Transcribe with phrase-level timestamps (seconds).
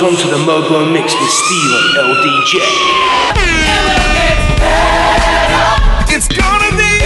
[0.00, 2.54] locked onto the Mobo Mix with Steevo LDJ.
[6.12, 7.00] It's gonna be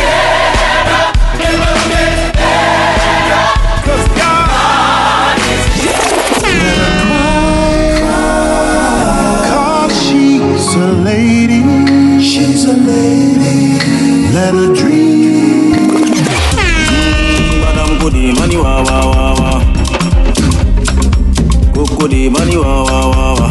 [10.02, 11.62] she's a lady.
[12.20, 13.78] She's a lady.
[14.32, 14.93] Let her dream.
[22.14, 23.50] Go Goody, money wa wa wa wa.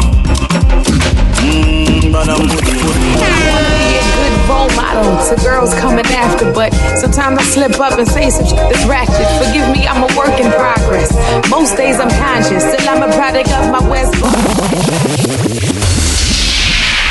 [1.44, 3.12] Mmm, Madam Goody, Goody.
[3.12, 8.08] be a good role model to girls coming after, but sometimes I slip up and
[8.08, 9.28] say some shit that's ratchet.
[9.44, 11.12] Forgive me, I'm a work in progress.
[11.50, 14.14] Most days I'm conscious, still I'm a product of my West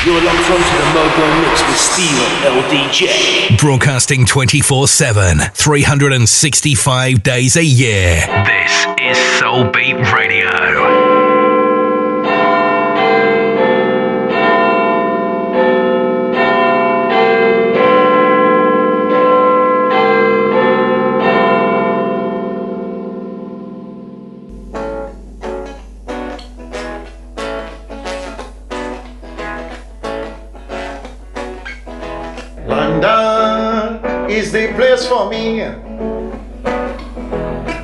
[0.05, 2.27] You're locked onto the Mobo Mix with Steevo
[2.65, 3.59] LDJ.
[3.59, 8.26] Broadcasting 24 7, 365 days a year.
[8.43, 10.62] This is Soul Beat Radio.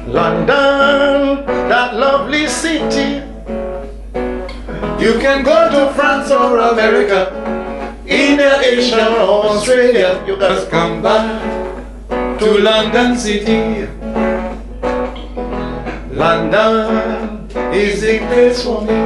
[0.07, 3.21] London, that lovely city.
[5.03, 7.35] You can go to France or America,
[8.07, 10.23] India, Asia, or Australia.
[10.25, 11.43] You gotta come back
[12.39, 13.87] to London City.
[16.11, 19.03] London is the place for me.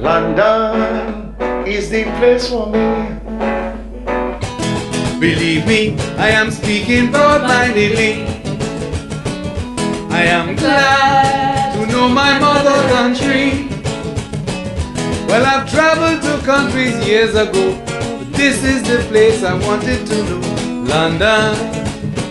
[0.00, 1.36] London
[1.68, 3.17] is the place for me.
[5.68, 8.24] Me, I am speaking broad-mindedly.
[10.08, 13.68] I am glad to know my mother country.
[15.28, 20.16] Well, I've traveled to countries years ago, but this is the place I wanted to
[20.24, 20.40] know.
[20.88, 21.54] London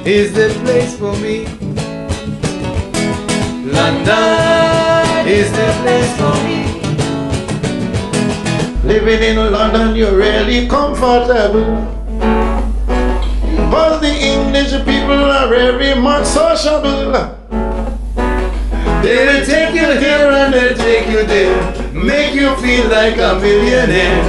[0.03, 1.45] is the place for me.
[3.71, 6.59] London is the place for me.
[8.83, 11.96] Living in London, you're really comfortable.
[13.71, 17.11] But the English people are very much sociable.
[19.03, 24.23] They'll take you here and they'll take you there, make you feel like a millionaire.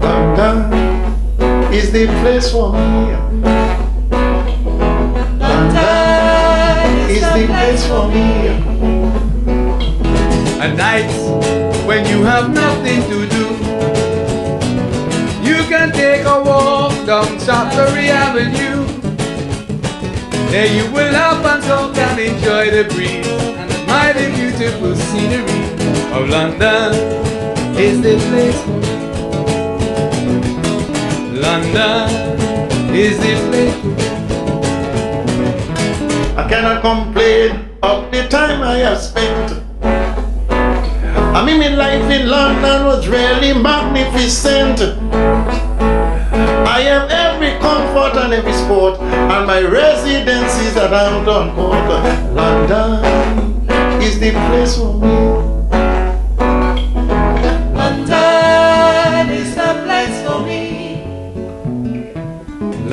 [0.00, 0.72] London
[1.72, 3.12] is the place for me.
[5.38, 8.48] London is the place for me.
[10.60, 11.10] At night,
[11.86, 13.46] when you have nothing to do,
[15.42, 18.81] you can take a walk down Shaftesbury Avenue.
[20.52, 25.62] There you will laugh and talk and enjoy the breeze and admire the beautiful scenery
[26.12, 26.92] of London.
[27.80, 28.92] Is the place for me.
[31.40, 32.10] London
[32.94, 34.06] is the place for me.
[36.36, 39.54] I cannot complain of the time I have spent.
[39.82, 44.82] I mean, my life in London was really magnificent.
[46.68, 47.21] I every
[47.72, 51.88] comfort and every sport, and my residence is at Hampton Court.
[52.40, 53.00] London
[54.02, 55.14] is the place for me.
[57.80, 60.62] London is the place for me.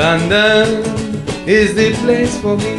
[0.02, 0.68] London
[1.58, 2.74] is the place for me.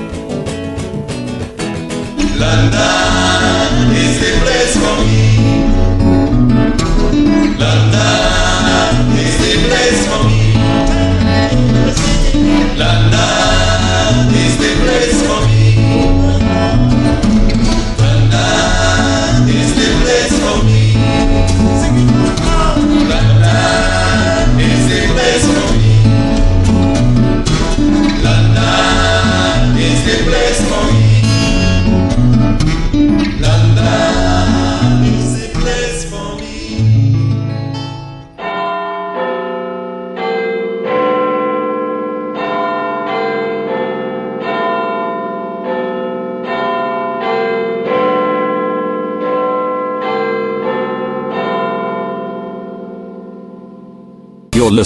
[2.43, 3.72] London
[4.05, 5.21] is the place for me.
[7.65, 8.94] London
[9.25, 10.40] is the place for me.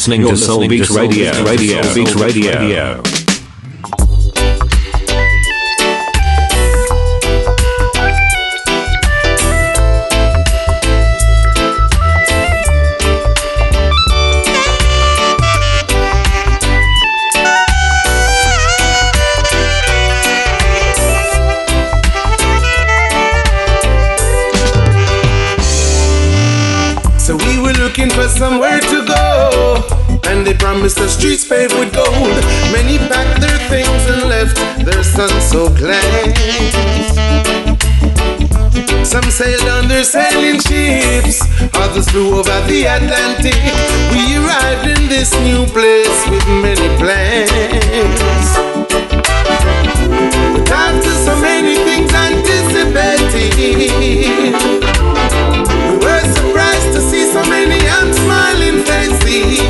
[0.06, 1.32] You're listening to Soul Beat Radio.
[1.44, 1.80] Radio.
[1.82, 3.23] Soul Beat Radio.
[41.94, 43.54] Others flew over the Atlantic.
[44.10, 48.50] We arrived in this new place with many plans.
[50.54, 54.26] But after so many things anticipated, we
[56.02, 59.60] were surprised to see so many unsmiling faces.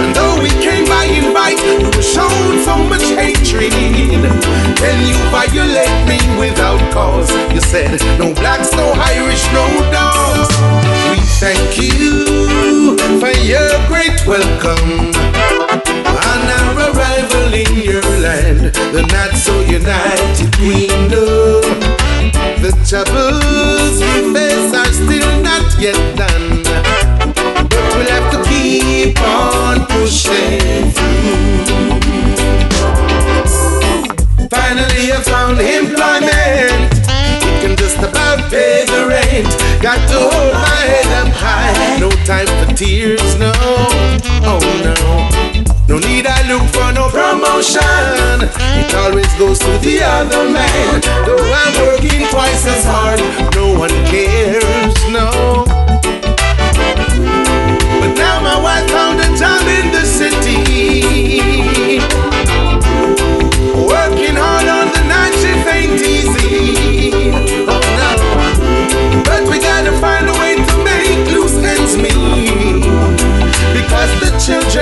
[0.00, 3.72] And though we came by invite, we were shown so much hatred.
[3.72, 7.30] Then you violate me without cause.
[7.54, 10.15] You said, no blacks, no Irish, no dogs.
[11.36, 15.12] We thank you for your great welcome.
[16.24, 21.60] On our arrival in your land, the not so united queendom.
[22.62, 26.62] The troubles we face are still not yet done.
[27.68, 31.66] But we'll have to keep on pushing through.
[34.48, 36.75] Finally, I found employment.
[39.42, 39.82] The.
[39.82, 41.98] Got to hold my head up high.
[41.98, 43.52] No time for tears, no.
[44.44, 44.94] Oh no.
[45.88, 48.48] No need I look for no promotion.
[48.80, 51.00] It always goes to the other man.
[51.24, 53.20] Though I'm working twice as hard,
[53.54, 55.64] no one cares, no.
[58.00, 61.85] But now my wife found a job in the city.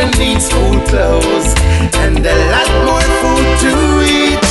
[0.04, 1.54] Children need school clothes
[1.98, 3.72] and a lot more food to
[4.04, 4.44] eat.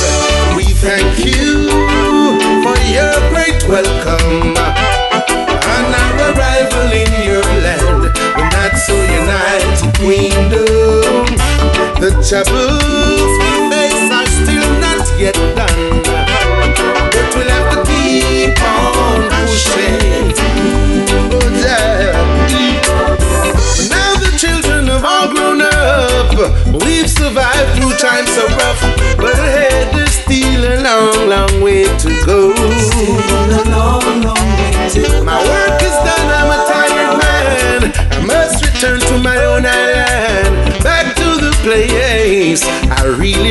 [0.56, 1.68] We thank you
[2.62, 4.54] for your great welcome.
[5.74, 11.26] On our arrival in your land, we're not so united queendom.
[12.00, 15.63] The troubles we face are still not yet done.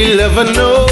[0.03, 0.85] Love and know.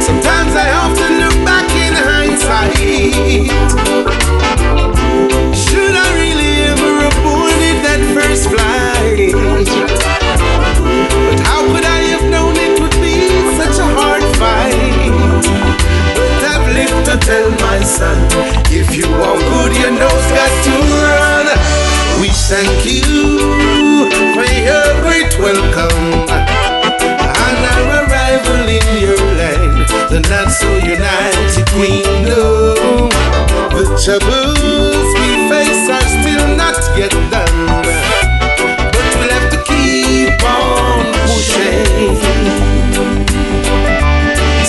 [0.00, 3.50] Sometimes I often look back in hindsight.
[5.54, 9.34] Should I really ever have boarded that first flight?
[11.28, 13.28] But how could I have known it would be
[13.58, 15.04] such a hard fight?
[16.46, 18.63] I've to tell my son,
[34.14, 37.66] The we face are still not yet done.
[38.92, 42.14] But we'll have to keep on pushing.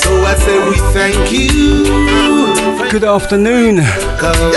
[0.01, 2.89] So I say we thank you.
[2.89, 3.83] Good afternoon.
[4.17, 4.55] Come on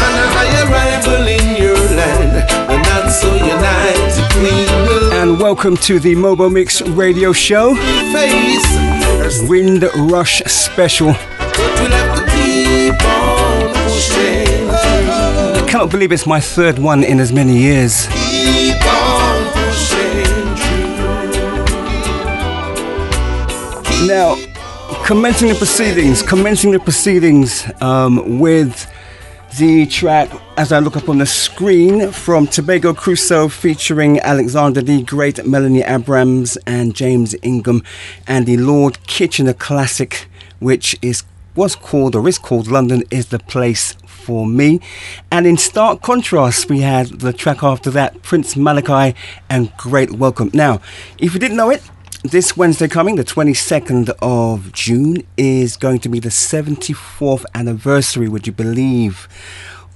[0.00, 5.12] our arrival in your land, the not so united queendom.
[5.12, 7.74] And welcome to the Mobo Mix radio show.
[7.74, 11.14] Face Wind Rush Special.
[15.70, 18.08] Cannot believe it's my third one in as many years.
[24.04, 24.34] Now,
[25.04, 28.92] commencing the proceedings, commencing the proceedings um, with
[29.58, 35.04] the track as I look up on the screen from Tobago Crusoe featuring Alexander D
[35.04, 37.84] Great, Melanie Abrams, and James Ingham,
[38.26, 40.26] and the Lord Kitchener classic,
[40.58, 41.22] which is
[41.54, 44.80] was called or is called London is the Place for Me.
[45.30, 49.16] And in stark contrast, we had the track after that, Prince Malachi
[49.48, 50.50] and Great Welcome.
[50.52, 50.80] Now,
[51.18, 51.82] if you didn't know it,
[52.22, 58.46] this Wednesday coming, the 22nd of June, is going to be the 74th anniversary, would
[58.46, 59.26] you believe,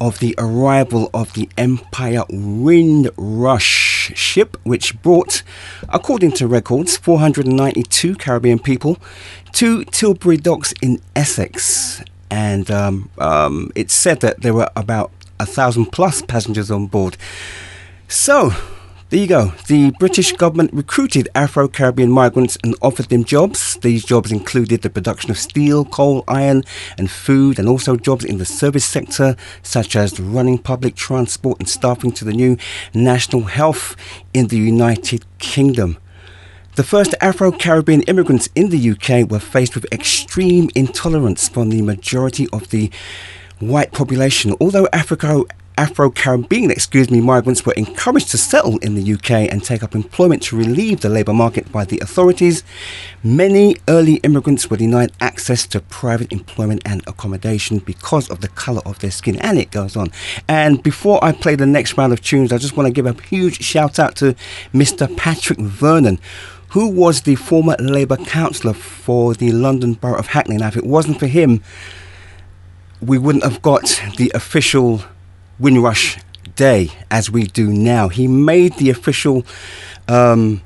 [0.00, 2.24] of the arrival of the Empire
[4.12, 5.42] Ship, which brought,
[5.88, 8.98] according to records, 492 Caribbean people
[9.52, 12.02] to Tilbury Docks in Essex.
[12.30, 17.16] And um, um, it's said that there were about a thousand plus passengers on board.
[18.08, 18.52] So,
[19.14, 19.52] There you go.
[19.68, 23.76] The British government recruited Afro Caribbean migrants and offered them jobs.
[23.76, 26.64] These jobs included the production of steel, coal, iron,
[26.98, 31.68] and food, and also jobs in the service sector, such as running public transport and
[31.68, 32.56] staffing to the new
[32.92, 33.94] National Health
[34.32, 35.96] in the United Kingdom.
[36.74, 41.82] The first Afro Caribbean immigrants in the UK were faced with extreme intolerance from the
[41.82, 42.90] majority of the
[43.60, 44.56] white population.
[44.60, 45.44] Although Africa
[45.76, 49.96] Afro Caribbean, excuse me, migrants were encouraged to settle in the UK and take up
[49.96, 52.62] employment to relieve the labour market by the authorities.
[53.24, 58.82] Many early immigrants were denied access to private employment and accommodation because of the colour
[58.86, 60.12] of their skin, and it goes on.
[60.46, 63.20] And before I play the next round of tunes, I just want to give a
[63.24, 64.36] huge shout out to
[64.72, 65.14] Mr.
[65.16, 66.20] Patrick Vernon
[66.68, 70.56] who was the former Labour councillor for the London Borough of Hackney.
[70.56, 71.62] Now, if it wasn't for him,
[73.00, 75.04] we wouldn't have got the official
[75.58, 76.18] Windrush
[76.56, 78.08] Day as we do now.
[78.08, 79.44] He made the official
[80.08, 80.62] um,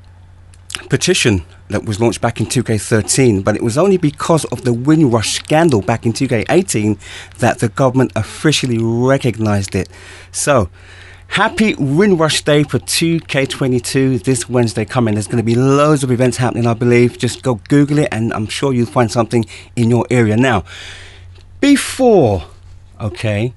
[0.89, 5.33] petition that was launched back in 2K13, but it was only because of the Windrush
[5.33, 6.99] scandal back in 2K18
[7.37, 9.87] that the government officially recognised it.
[10.31, 10.69] So,
[11.27, 15.13] happy Windrush Day for 2K22 this Wednesday coming.
[15.13, 17.17] There's going to be loads of events happening, I believe.
[17.17, 20.35] Just go Google it, and I'm sure you'll find something in your area.
[20.35, 20.65] Now,
[21.61, 22.45] before,
[22.99, 23.53] okay,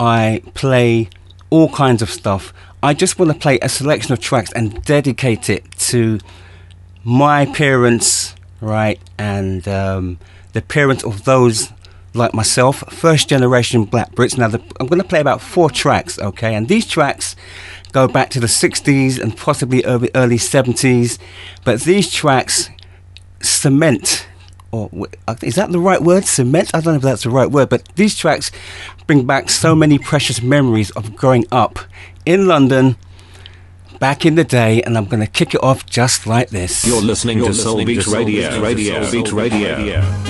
[0.00, 1.10] I play
[1.50, 2.54] all kinds of stuff.
[2.82, 6.18] I just want to play a selection of tracks and dedicate it to
[7.04, 10.18] my parents, right, and um,
[10.54, 11.70] the parents of those
[12.14, 14.38] like myself, first generation Black Brits.
[14.38, 17.36] Now, the, I'm going to play about four tracks, okay, and these tracks
[17.92, 21.18] go back to the 60s and possibly early, early 70s,
[21.62, 22.70] but these tracks
[23.42, 24.26] cement
[24.72, 24.90] or
[25.26, 26.24] uh, is that the right word?
[26.24, 26.70] Cement?
[26.74, 28.50] I don't know if that's the right word, but these tracks
[29.06, 31.78] bring back so many precious memories of growing up
[32.24, 32.96] in London
[33.98, 36.84] back in the day, and I'm going to kick it off just like this.
[36.84, 38.60] You're listening You're to Soul Beat Radio.
[38.60, 39.02] Radio.
[39.02, 39.76] Soul Beat Radio.
[39.76, 40.29] Radio.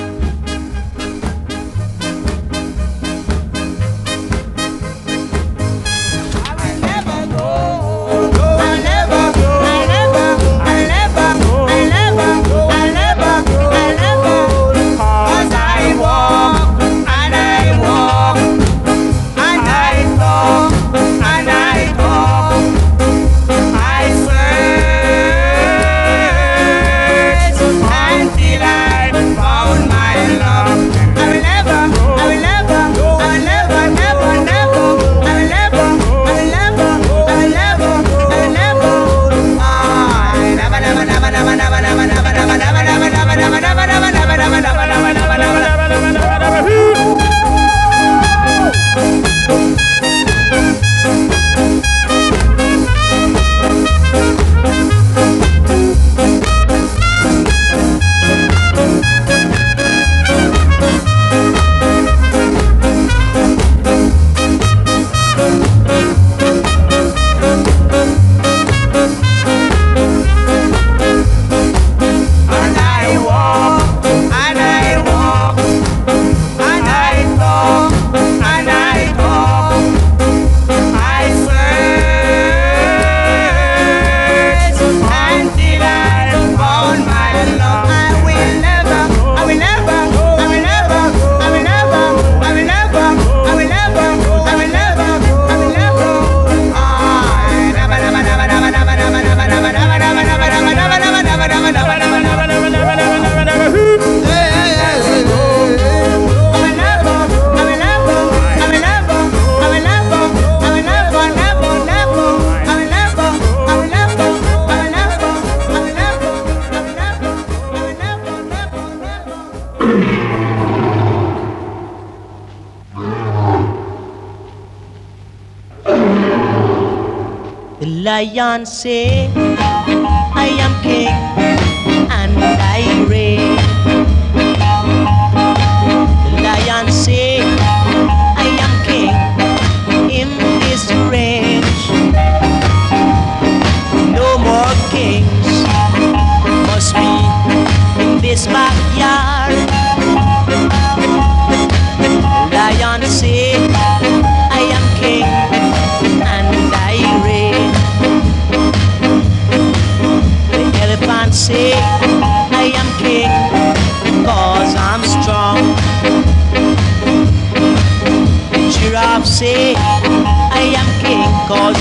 [128.67, 131.30] Say, I am king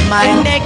[0.09, 0.58] my neck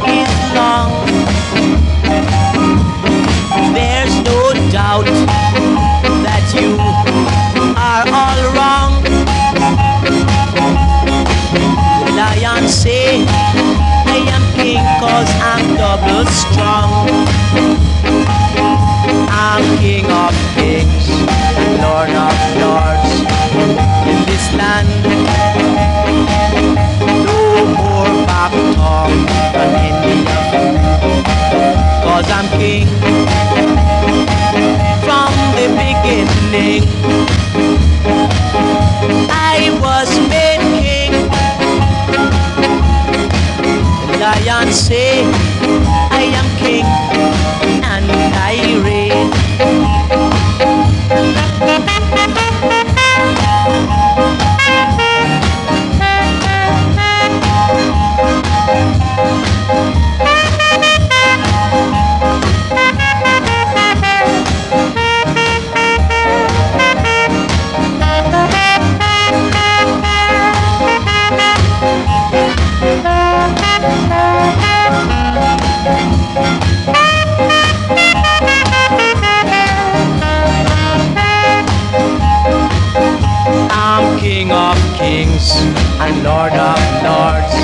[86.24, 87.56] lord of lords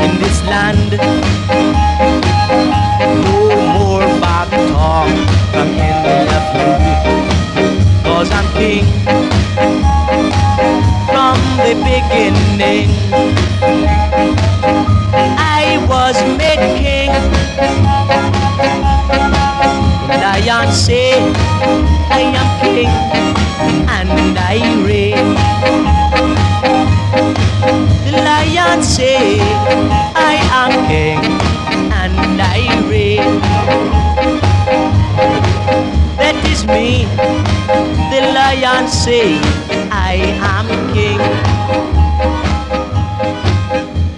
[0.00, 0.90] in this land.
[3.24, 3.38] No
[3.76, 5.08] more back talk
[5.52, 5.96] from in
[6.30, 6.80] the blue.
[8.04, 8.86] Cause I'm king
[11.12, 12.88] from the beginning.
[15.36, 17.12] I was made king.
[20.08, 21.12] Lion say
[22.10, 22.92] I am king
[23.96, 24.56] and I
[24.86, 25.97] reign.
[28.68, 29.40] Lion say,
[30.14, 31.20] I am king
[31.90, 33.40] and I reign.
[36.18, 37.06] That is me.
[38.12, 39.40] The lion say,
[39.90, 40.16] I
[40.56, 41.20] am king.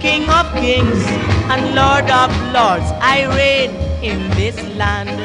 [0.01, 1.01] King of kings
[1.47, 3.71] and Lord of lords, I reign
[4.03, 5.15] in this land.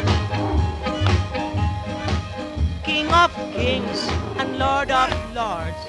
[2.85, 4.07] King of kings
[4.39, 5.83] and Lord of lords,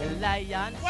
[0.00, 0.89] the lion.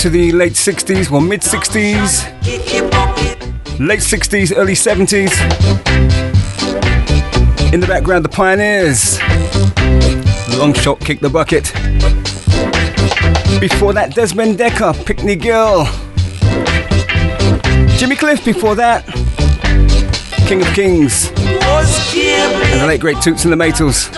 [0.00, 2.24] To the late 60s, well, mid 60s,
[3.78, 5.30] late 60s, early 70s.
[7.74, 9.20] In the background, the Pioneers.
[10.58, 11.64] Long shot, kick the bucket.
[13.60, 15.84] Before that, Desmond Dekker, Picnic Girl.
[17.98, 19.04] Jimmy Cliff before that.
[20.48, 21.28] King of Kings.
[21.28, 24.10] And the late great Toots and the Maytals.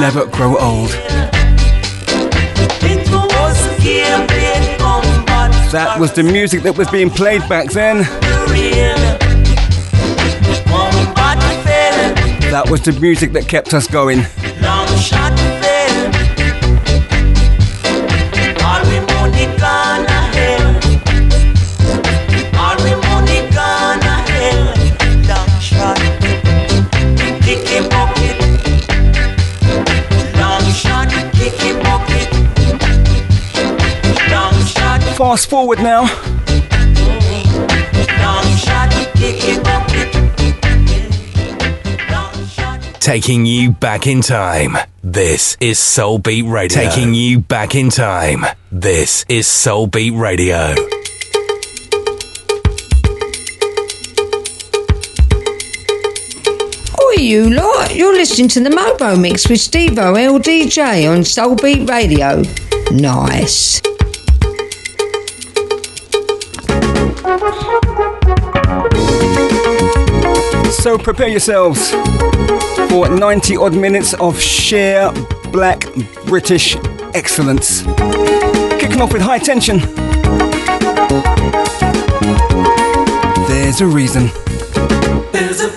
[0.00, 1.13] Never grow old.
[5.74, 8.02] That was the music that was being played back then.
[12.52, 14.24] That was the music that kept us going.
[35.16, 36.06] Fast forward now.
[42.98, 44.76] Taking you back in time.
[45.04, 46.82] This is Soul Beat Radio.
[46.82, 48.44] Taking you back in time.
[48.72, 50.74] This is Soul Beat Radio.
[57.00, 57.94] Oi, you lot!
[57.94, 62.42] You're listening to the Mobo Mix with Steevo LDJ on Soul Beat Radio.
[62.90, 63.80] Nice.
[70.84, 71.90] So prepare yourselves
[72.90, 75.10] for 90 odd minutes of sheer
[75.50, 75.86] black
[76.26, 76.76] British
[77.14, 77.82] excellence.
[78.78, 79.78] Kicking off with high tension.
[83.48, 84.30] There's a reason.
[85.32, 85.68] There's a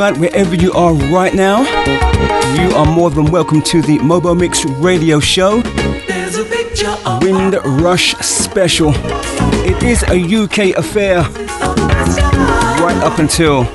[0.00, 1.60] tonight, wherever you are right now.
[2.54, 5.56] You are more than welcome to the Mobo Mix Radio Show.
[7.20, 8.92] Wind Rush Special.
[9.66, 11.20] It is a UK affair.
[12.80, 13.66] Right up until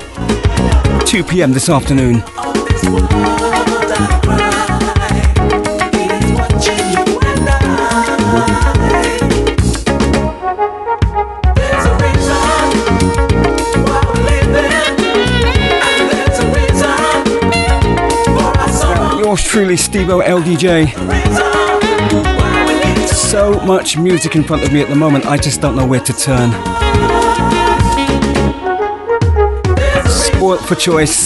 [1.06, 1.52] 2 p.m.
[1.52, 2.24] this afternoon.
[19.56, 20.92] truly Steevo LDJ.
[23.08, 26.00] So much music in front of me at the moment, I just don't know where
[26.00, 26.50] to turn.
[30.06, 31.25] Sport for choice.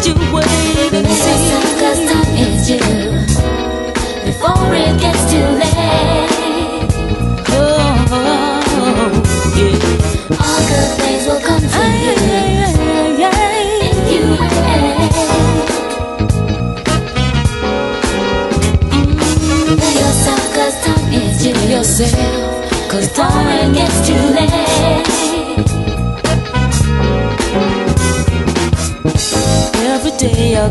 [0.00, 0.47] 就会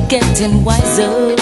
[0.08, 1.37] getting wiser.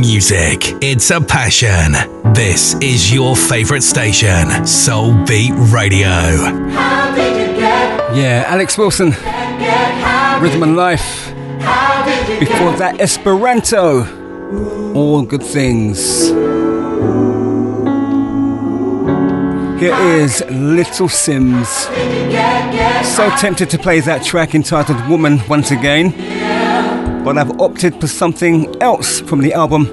[0.00, 0.60] Music.
[0.82, 1.92] It's a passion.
[2.34, 6.08] This is your favorite station, Soul Beat Radio.
[8.14, 9.10] Yeah, Alex Wilson,
[10.42, 11.28] Rhythm and Life.
[12.38, 14.04] Before that, Esperanto.
[14.94, 16.28] All good things.
[19.80, 21.86] Here is Little Simz.
[23.04, 26.12] So tempted to play that track entitled Woman once again,
[27.34, 29.86] but I've opted for something else from the album.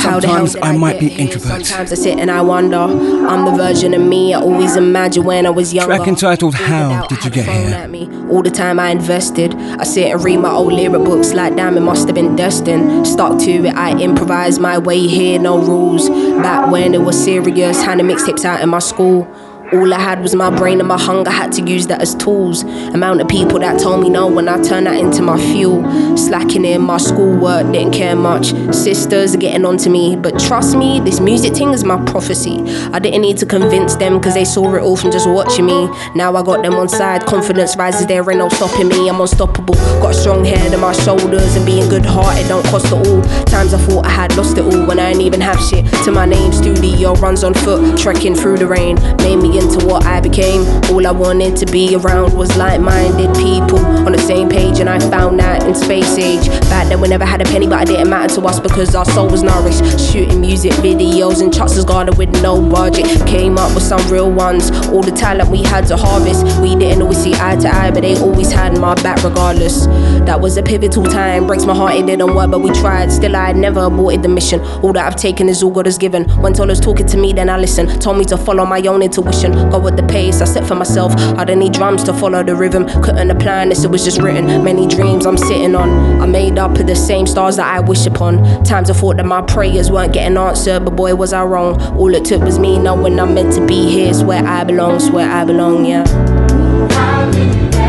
[0.00, 1.64] How the hell Sometimes did I might be introvert.
[1.64, 2.76] Sometimes I sit and I wonder.
[2.76, 5.96] I'm the version of me I always imagined when I was younger.
[5.96, 8.28] Track entitled How Did You Get Here?
[8.30, 9.54] all the time I invested.
[9.54, 13.06] I sit and read my old lyric books like damn it must have been destined.
[13.06, 16.10] Stuck to it, I improvise my way here, no rules.
[16.10, 19.26] Back when it was serious, handing mixtapes out in my school.
[19.72, 22.62] All I had was my brain and my hunger, had to use that as tools.
[22.94, 25.80] Amount of people that told me no when I turned that into my fuel.
[26.16, 28.46] Slacking in my schoolwork, didn't care much.
[28.74, 32.56] Sisters are getting onto me, but trust me, this music thing is my prophecy.
[32.92, 35.88] I didn't need to convince them because they saw it all from just watching me.
[36.14, 39.08] Now I got them on side, confidence rises, there ain't no stopping me.
[39.08, 39.74] I'm unstoppable.
[40.02, 43.22] Got strong head on my shoulders, and being good hearted don't cost it all.
[43.44, 46.10] Times I thought I had lost it all when I ain't even have shit to
[46.12, 46.52] my name.
[46.52, 48.96] Studio runs on foot, trekking through the rain.
[49.18, 50.62] Made me into what I became.
[50.90, 54.88] All I wanted to be around was like minded people on the same page, and
[54.88, 56.48] I found that in space age.
[56.68, 59.04] Back then, we never had a penny, but it didn't matter to us because our
[59.04, 59.82] soul was nourished.
[60.10, 63.06] Shooting music videos in Chuck's Garden with no budget.
[63.26, 64.70] Came up with some real ones.
[64.88, 66.44] All the talent we had to harvest.
[66.60, 69.86] We didn't always see eye to eye, but they always had my back regardless.
[70.26, 71.46] That was a pivotal time.
[71.46, 73.10] Breaks my heart, it didn't work, but we tried.
[73.10, 74.60] Still, I never aborted the mission.
[74.82, 76.24] All that I've taken is all God has given.
[76.42, 77.86] When told us talking to me, then I listen.
[77.98, 79.52] Told me to follow my own intuition.
[79.70, 81.12] Go with the pace I set for myself.
[81.38, 82.86] I don't need drums to follow the rhythm.
[83.02, 84.46] Couldn't planned this, it was just written.
[84.64, 86.20] Many dreams I'm sitting on.
[86.20, 88.42] I made up of the same stars that I wish upon.
[88.64, 91.80] Times I thought that my prayers weren't getting answered, but boy, was I wrong.
[91.96, 94.10] All it took was me knowing I'm meant to be here.
[94.10, 96.04] It's where I belong, it's where I belong, yeah.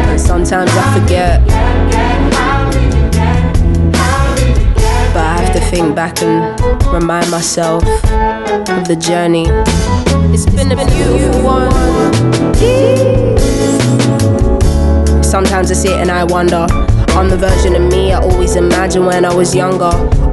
[0.10, 1.42] And sometimes I forget.
[5.14, 6.60] But I have to think back and
[6.94, 9.48] remind myself of the journey.
[10.32, 11.70] It's been a beautiful one.
[15.24, 16.66] Sometimes I sit and I wonder.
[17.10, 19.92] I'm the version of me I always imagined when I was younger.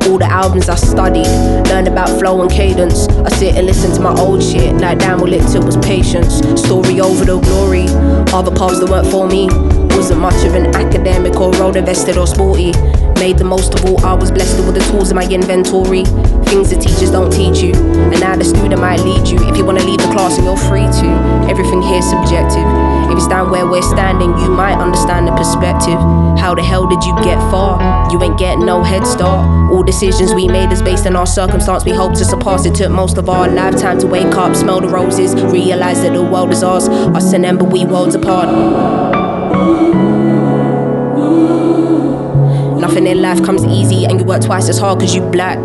[0.09, 1.27] All the albums I studied,
[1.69, 3.09] learned about flow and cadence.
[3.09, 6.39] I sit and listen to my old shit, like damn, all it took was patience.
[6.61, 7.87] Story over the glory,
[8.33, 9.49] other paths that weren't for me.
[9.97, 12.73] Wasn't much of an academic or road invested or sporty.
[13.19, 16.05] Made the most of all I was blessed with the tools in my inventory.
[16.47, 19.39] Things the teachers don't teach you, and now the student might lead you.
[19.49, 21.09] If you wanna leave the class, and you're free to.
[21.51, 22.86] Everything here's subjective.
[23.17, 25.99] If stand where we're standing, you might understand the perspective.
[26.39, 27.81] How the hell did you get far?
[28.13, 29.73] You ain't getting no head start.
[29.73, 31.85] All decisions we made is based on our circumstance.
[31.85, 32.75] We hope to surpass it.
[32.75, 36.53] Took most of our lifetime to wake up, smell the roses, realize that the world
[36.53, 36.89] is ours.
[36.89, 38.49] Us and them, but we worlds apart.
[42.79, 45.59] Nothing in life comes easy, and you work twice as hard because you black.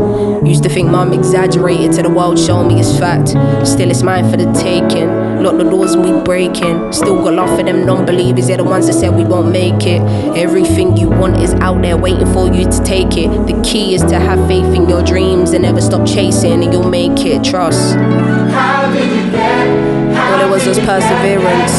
[0.43, 3.29] Used to think mum exaggerated to the world, show me it's fact.
[3.67, 5.20] Still, it's mine for the taking.
[5.41, 6.93] Lock the doors and we breaking.
[6.93, 9.87] Still got love for them non believers, they're the ones that said we won't make
[9.87, 9.99] it.
[10.37, 13.27] Everything you want is out there waiting for you to take it.
[13.47, 16.87] The key is to have faith in your dreams and never stop chasing, and you'll
[16.87, 17.43] make it.
[17.43, 17.95] Trust.
[17.95, 19.39] how did you
[20.15, 21.73] All it was was perseverance,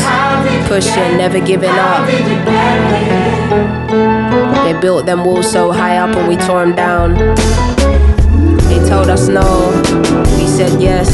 [0.67, 2.05] pushing, never giving up.
[4.65, 7.15] They built them walls so high up and we tore them down.
[8.69, 9.71] They told us no,
[10.37, 11.09] we said yes.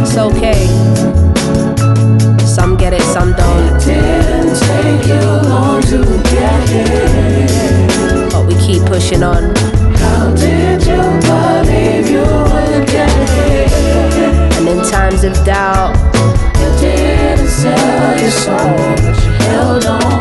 [0.00, 0.91] It's okay.
[2.82, 3.78] Get it, some don't.
[3.78, 5.98] Didn't take you long to
[6.34, 8.28] get here.
[8.32, 9.54] But we keep pushing on.
[9.94, 14.48] How did you believe you would get here?
[14.58, 15.94] And in times of doubt,
[16.58, 20.11] you didn't sell your soul, but you held on.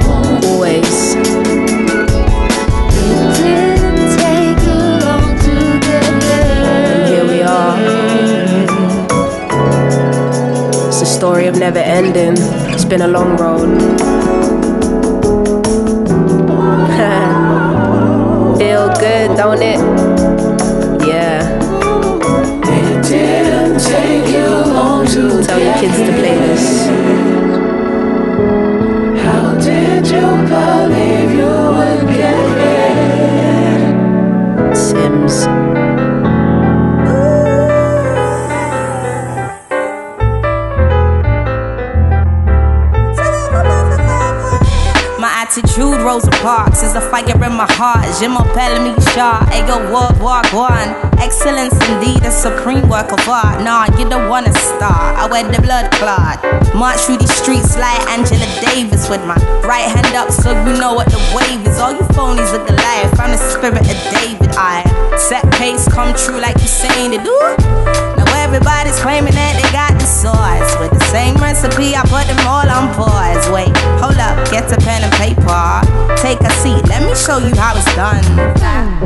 [11.22, 12.34] Story of never ending.
[12.74, 13.70] It's been a long road.
[18.58, 19.78] Feel good, don't it?
[21.06, 21.46] Yeah.
[22.66, 26.88] It didn't take you long to tell your kids to play this.
[29.22, 33.94] How did you believe you would get here?
[34.74, 35.46] Simz.
[47.62, 48.06] My heart.
[48.20, 50.90] Je m'appelle Misha, ego walk, walk, one.
[51.22, 53.62] Excellence indeed, a supreme work of art.
[53.62, 55.14] Nah, you don't wanna start.
[55.22, 56.42] I wear the blood clot.
[56.74, 60.94] March through these streets like Angela Davis with my right hand up so you know
[60.94, 61.78] what the wave is.
[61.78, 63.20] All you phonies are Goliath.
[63.20, 64.50] I'm the spirit of David.
[64.58, 64.82] I
[65.18, 67.38] set pace, come true like you saying it do.
[68.18, 72.88] Now everybody's claiming that they got the the same recipe, I put them all on
[72.96, 73.44] pause.
[73.52, 75.84] Wait, hold up, get a pen and paper.
[76.16, 78.24] Take a seat, let me show you how it's done.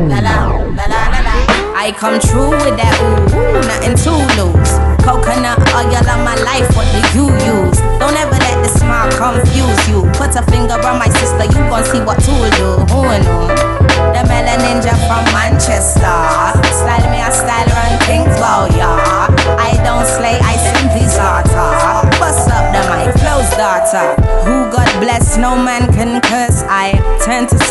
[0.07, 1.35] La la, la la la la.
[1.73, 4.73] I come true with that ooh, ooh, nothing to lose.
[5.01, 7.77] Coconut oil on my life, what do you use?
[8.01, 10.05] Don't ever let the smile confuse you.
[10.17, 12.69] Put a finger on my sister, you gon' see what to do.
[12.89, 13.45] Who knew?
[14.13, 16.01] The Melon Ninja from Manchester.
[16.01, 19.29] Style me, I style run things bow, yeah.
[19.57, 21.54] I don't slay, I simply slaughter.
[23.95, 24.21] Daughter.
[24.45, 25.91] Who God bless, no man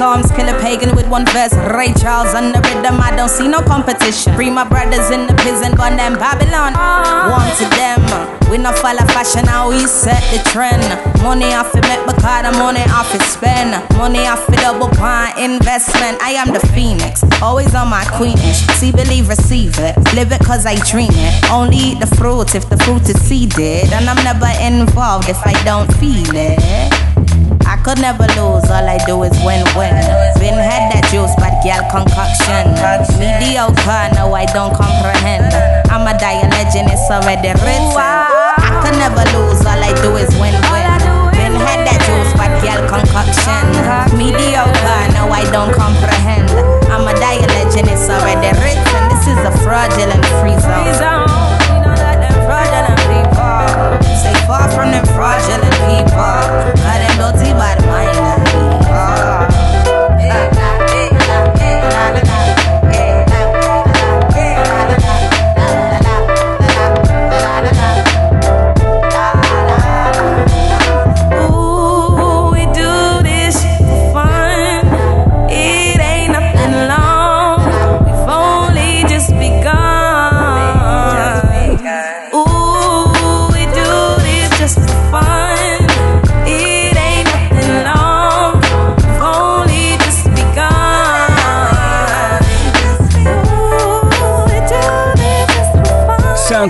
[0.05, 1.55] Kill a pagan with one verse.
[1.73, 4.35] Ray Charles on the rhythm, I don't see no competition.
[4.35, 6.75] Free my brothers in the prison, burn them Babylon.
[7.57, 8.05] To them.
[8.51, 10.85] We not follow fashion, how we set the trend.
[11.23, 13.73] Money off it make because the money off it spend.
[13.97, 16.21] Money off it double pine investment.
[16.21, 18.61] I am the phoenix, always on my queenish.
[18.77, 19.97] See, believe, receive it.
[20.15, 21.51] Live it cause I dream it.
[21.51, 23.91] Only eat the fruit if the fruit is seeded.
[23.91, 27.14] And I'm never involved if I don't feel it.
[27.67, 29.97] I could never lose, all I do is win win.
[30.41, 32.77] Been had that juice, but girl concoction.
[33.17, 35.49] Mediocre, no, I don't comprehend.
[35.89, 37.97] I'm a dying legend, it's already written.
[37.97, 40.93] I could never lose, all I do is win win.
[41.33, 43.65] Been had that juice, but girl concoction.
[44.17, 46.53] Mediocre, no, I don't comprehend.
[46.93, 48.85] I'm a dying legend, it's already written.
[49.09, 50.85] This is a fraudulent free zone.
[50.85, 53.65] You know that them fraudulent people.
[54.21, 56.84] Stay far from them fraudulent people.
[57.17, 57.84] Dirty bad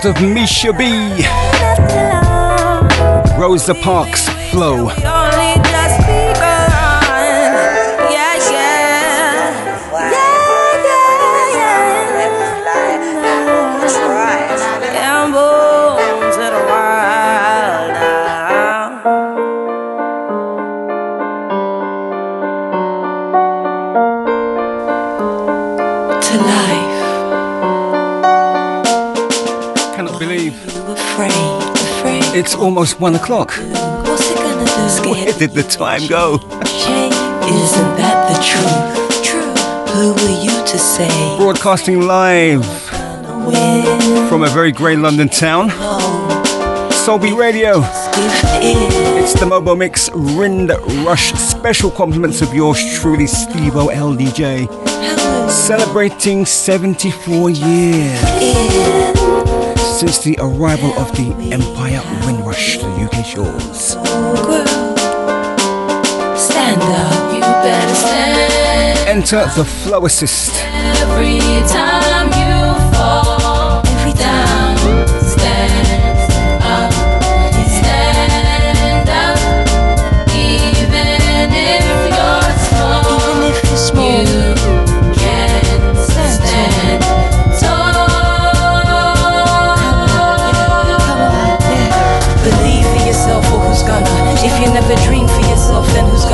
[0.04, 0.84] of Misha B.
[3.38, 5.13] Rosa Parks Flow.
[32.36, 33.52] It's almost one o'clock.
[33.52, 35.10] What's it gonna do?
[35.10, 36.34] Where did the time go?
[36.34, 39.22] Isn't that the truth?
[39.22, 39.54] True.
[39.94, 41.36] Who were you to say?
[41.38, 42.66] Broadcasting live
[44.28, 45.70] from a very grey London town.
[46.90, 47.82] Soulbeat Radio.
[49.22, 50.70] It's the Mobo Mix Rind
[51.06, 54.68] Rush special compliments of yours truly, Steevo LDJ.
[55.48, 59.03] Celebrating 74 years
[59.94, 63.92] since the arrival of the Empire Windrush to the UK shores.
[66.36, 69.08] Stand up, you better stand.
[69.08, 70.60] Enter the Floacist.
[71.00, 71.38] Every
[71.68, 74.76] time you fall, every down,
[75.22, 76.03] stand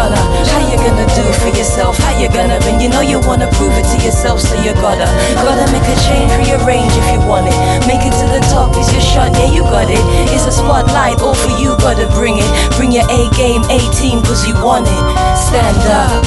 [0.01, 1.99] How you gonna do for yourself?
[1.99, 2.59] How you gonna?
[2.65, 5.05] When you know you wanna prove it to yourself, so you gotta,
[5.37, 7.57] gotta make a change, rearrange if you want it.
[7.87, 9.33] Make it to the top, is your shot?
[9.37, 10.01] Yeah, you got it.
[10.33, 12.49] It's a spotlight, all for you, gotta bring it.
[12.77, 15.05] Bring your A game, 18, cause you want it.
[15.37, 16.25] Stand up.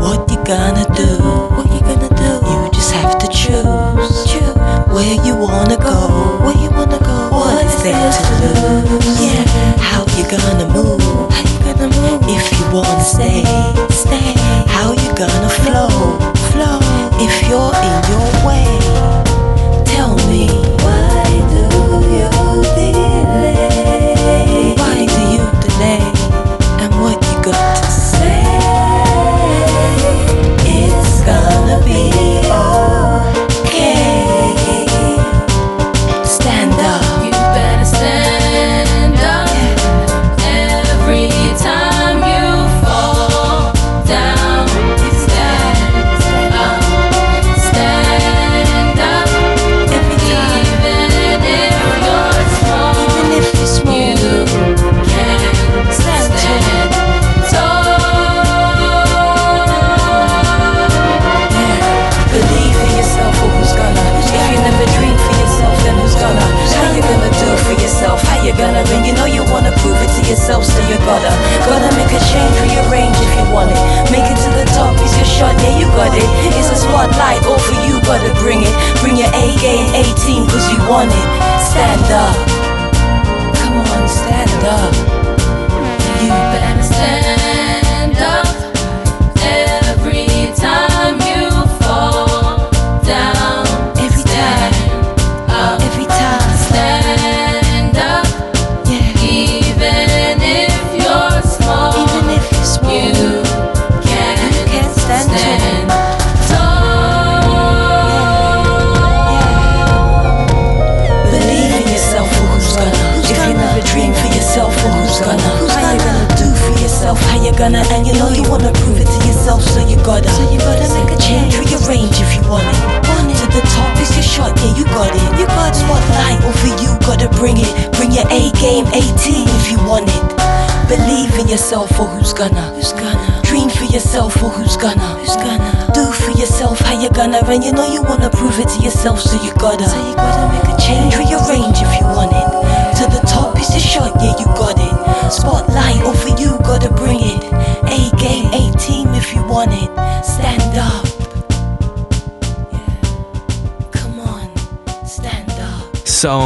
[0.00, 1.27] What you gonna do?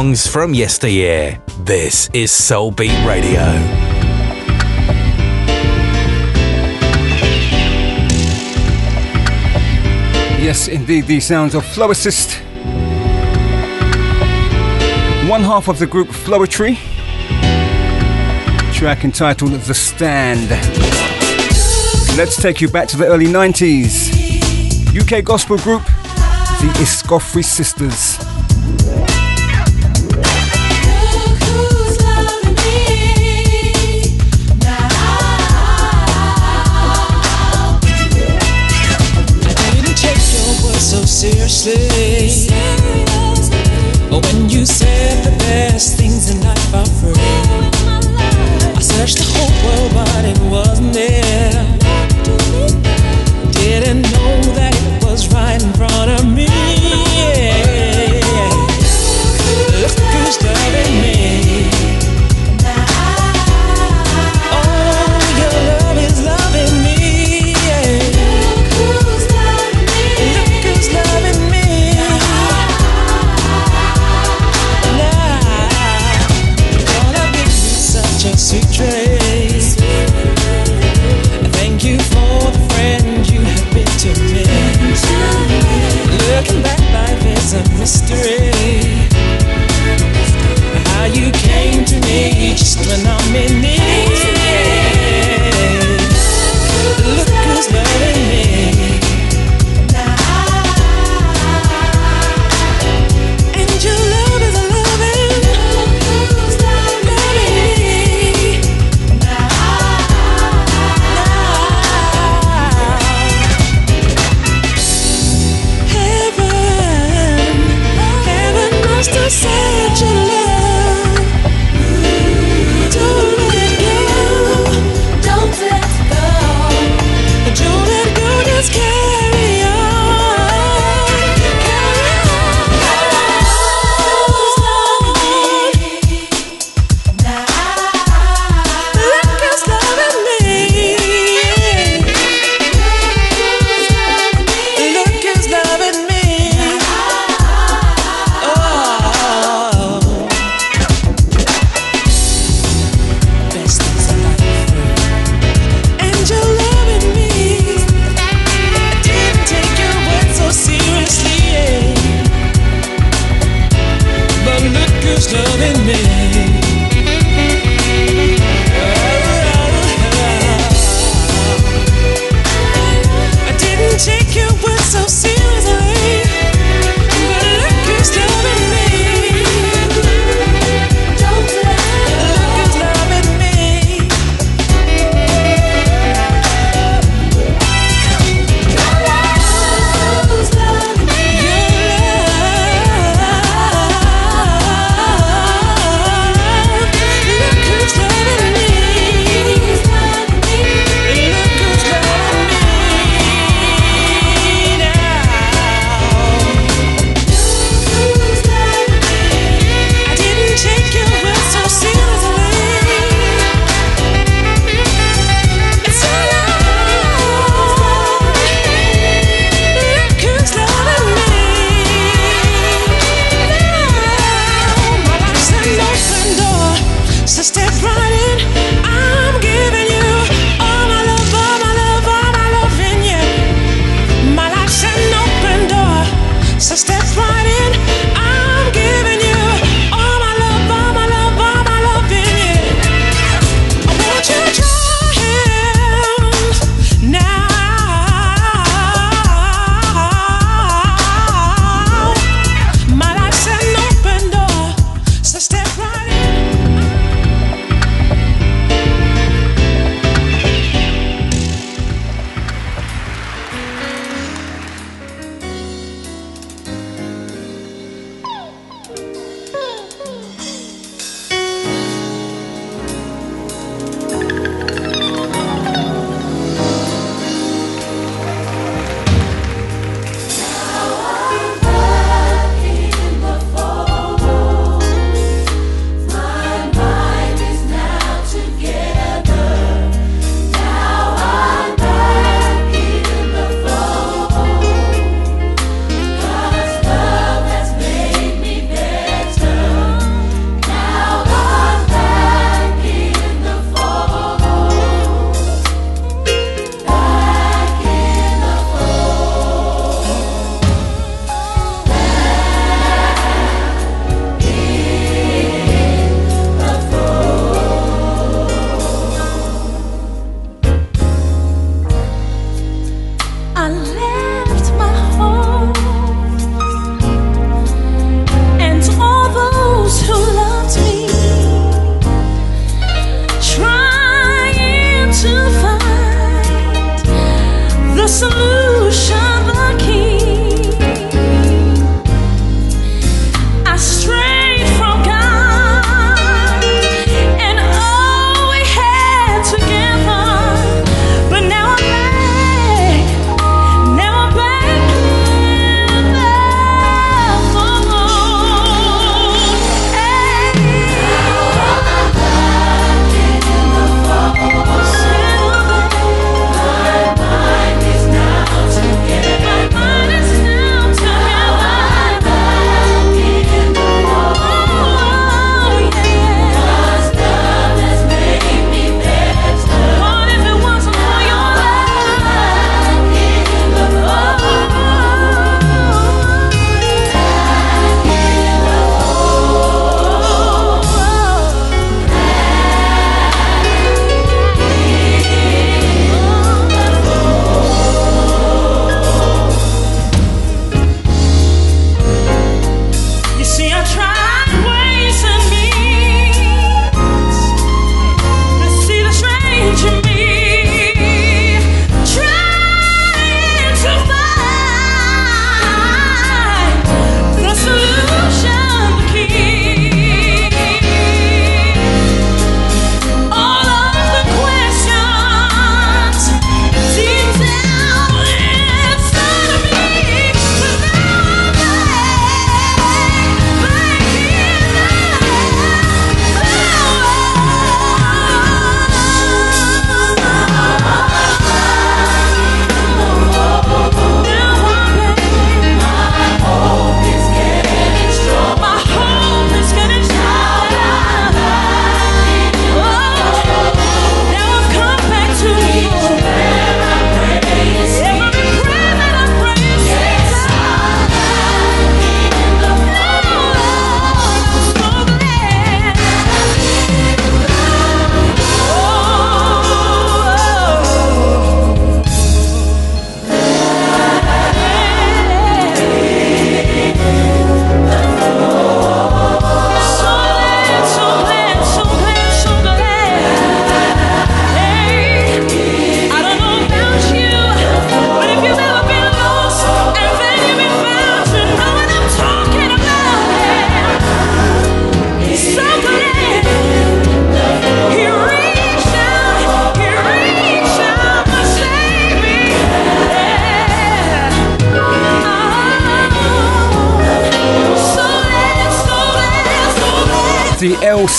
[0.03, 1.41] songs from yesteryear.
[1.59, 3.39] This is Soul Beat Radio.
[10.43, 12.41] Yes, indeed, the sounds of Floacist.
[15.29, 16.75] One half of the group Floetry.
[18.73, 20.49] Track entitled The Stand.
[22.17, 24.11] Let's take you back to the early 90s.
[24.99, 28.12] UK gospel group, the Iscoffrey Sisters.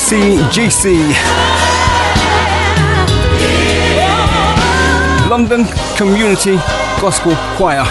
[0.05, 0.85] LCGC
[5.31, 5.65] London
[5.97, 6.57] Community
[7.01, 7.85] Gospel Choir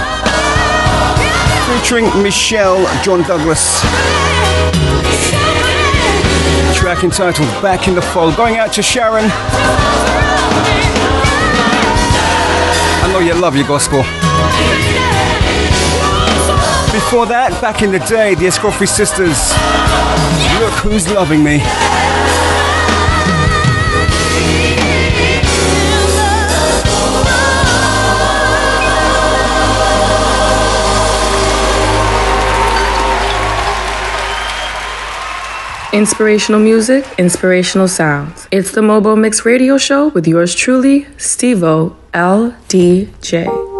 [1.65, 3.81] featuring Michelle John Douglas.
[6.77, 8.31] Track entitled Back in the Fall.
[8.35, 9.25] Going out to Sharon.
[13.01, 14.03] I know you love your gospel.
[16.93, 19.51] Before that, back in the day, the Escroffy Sisters.
[20.59, 21.61] Look who's loving me.
[35.93, 38.47] Inspirational music, inspirational sounds.
[38.49, 43.72] It's the Mobo Mix Radio Show with yours truly, Steevo LDJ.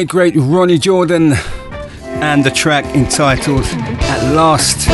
[0.00, 1.34] Late great Ronny Jordan,
[2.22, 4.86] and the track entitled At Last.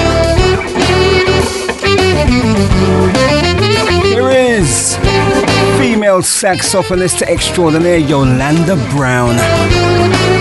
[4.03, 4.97] Here is
[5.79, 10.36] female saxophonist extraordinaire Yolanda Brown.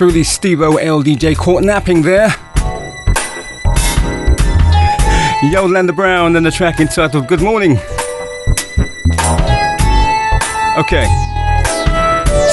[0.00, 2.34] Truly, Steevo LDJ, caught napping there.
[5.52, 7.72] Yolanda Brown and the track entitled Good Morning.
[10.78, 11.04] Okay,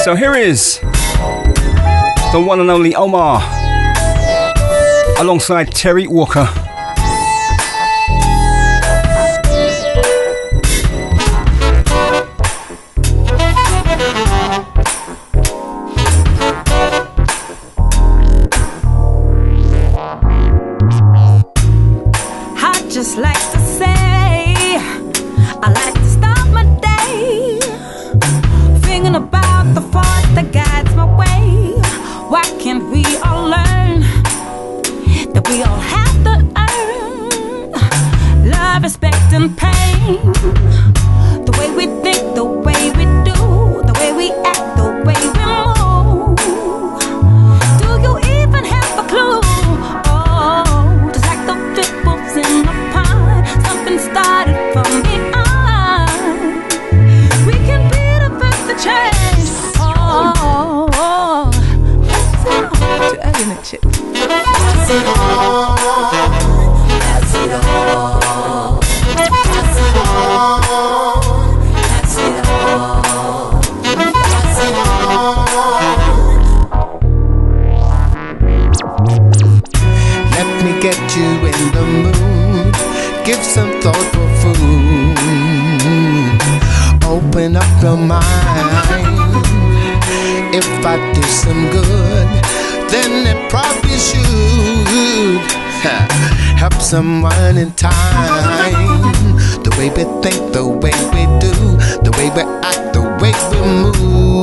[0.04, 0.78] so here is
[2.32, 3.40] the one and only Omar
[5.18, 6.67] alongside Terri Walker.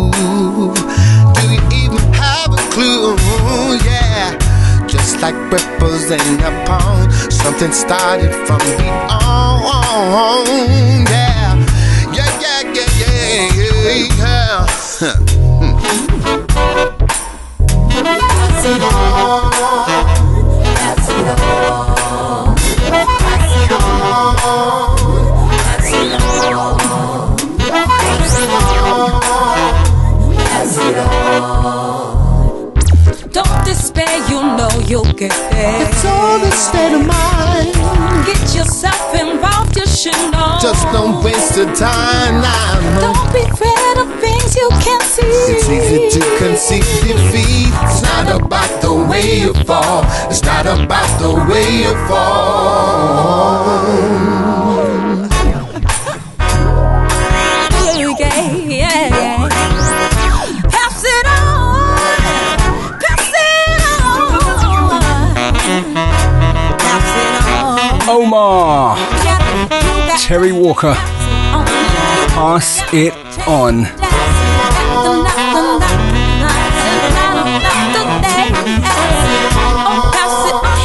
[0.03, 3.15] Do you even have a clue?
[3.85, 4.35] Yeah,
[4.87, 8.59] just like ripples in a pond, something started from
[9.09, 10.45] on.
[11.07, 11.55] Yeah,
[12.13, 13.15] yeah, yeah, yeah,
[13.55, 14.67] yeah, yeah.
[14.99, 15.15] Huh.
[18.67, 19.14] Hmm.
[35.57, 37.73] It's all a state of mind.
[38.25, 40.57] Get yourself involved, you should know.
[40.61, 42.99] Just don't waste your time now.
[42.99, 45.23] Don't be afraid of things you can't see.
[45.23, 47.73] It's easy to conceive defeat.
[47.87, 50.03] It's not about the way you fall.
[50.29, 53.55] It's not about the way you fall.
[70.19, 70.93] Terri Walker.
[72.35, 73.13] Pass it
[73.47, 73.85] on.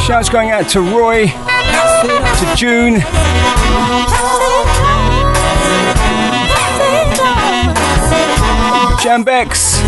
[0.05, 3.01] Shouts going out to Roy, to June,
[9.01, 9.81] Jambex,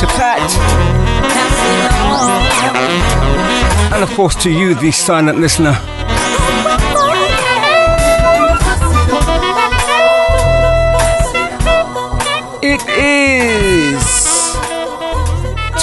[0.00, 0.65] to Pat,
[3.96, 5.74] and of course to you, the silent listener.
[12.62, 14.04] It is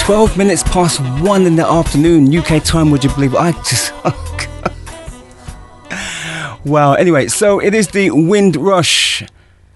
[0.00, 3.34] 12 minutes past 1 in the afternoon, UK time, would you believe?
[3.34, 3.92] I just.
[6.64, 9.24] wow, anyway, so it is the Windrush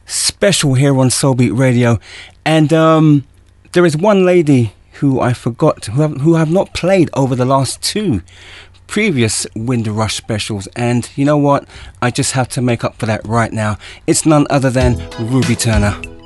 [0.06, 1.98] special here on Soulbeat Radio.
[2.44, 3.24] And um,
[3.72, 7.44] there is one lady who I forgot, who have, who have not played over the
[7.44, 8.22] last two
[8.86, 10.66] previous Windrush specials.
[10.74, 11.68] And you know what?
[12.02, 13.78] I just have to make up for that right now.
[14.06, 16.17] It's none other than Ruby Turner.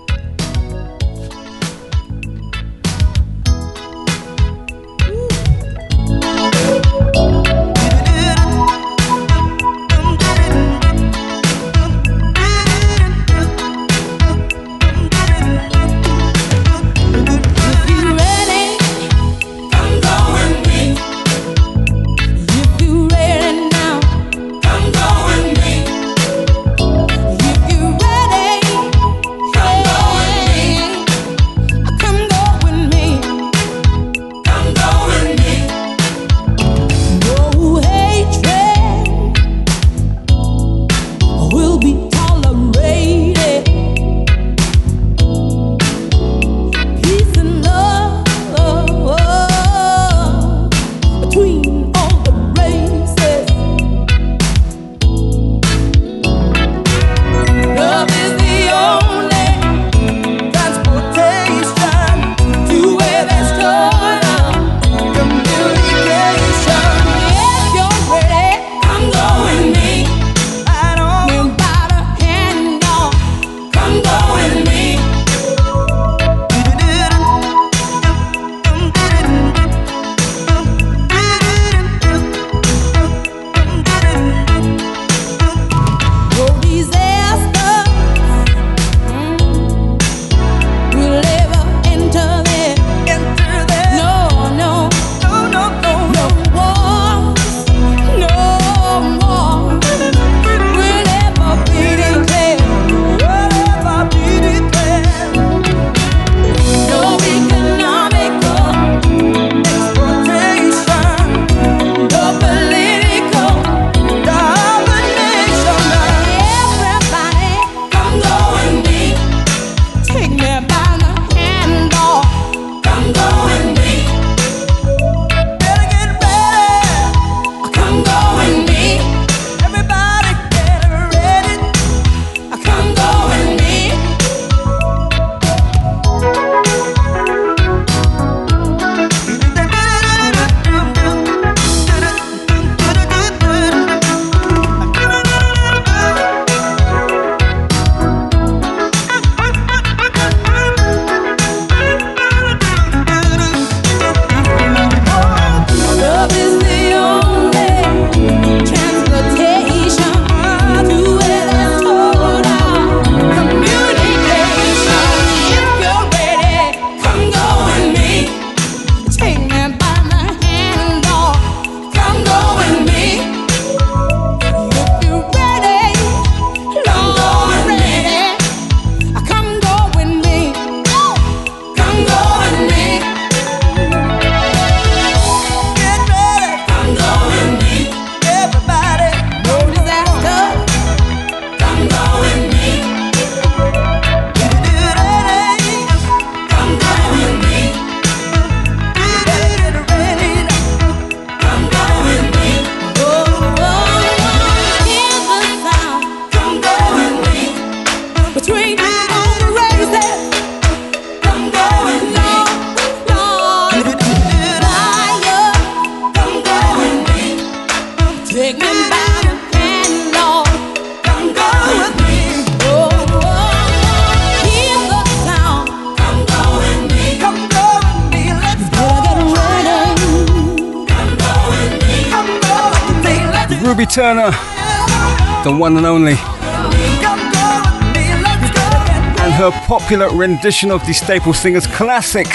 [239.93, 242.27] popular rendition of the Staple Singers classic.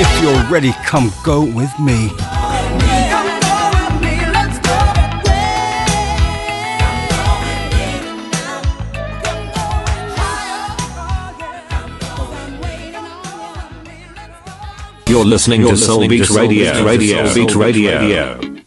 [0.00, 2.10] If you're ready, come go with me.
[15.06, 16.84] You're listening, You're to, Soul listening to Soul Beat Radio.
[16.84, 17.26] Radio.
[17.26, 18.00] Soul Beat Radio.
[18.00, 18.57] Radio.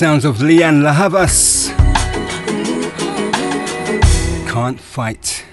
[0.00, 1.68] sounds of Lianne La Havas.
[4.50, 5.44] Can't fight.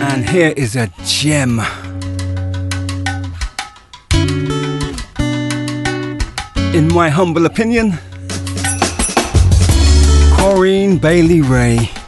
[0.00, 1.60] And here is a gem.
[6.74, 7.98] In my humble opinion,
[10.38, 11.99] Corinne Bailey Rae.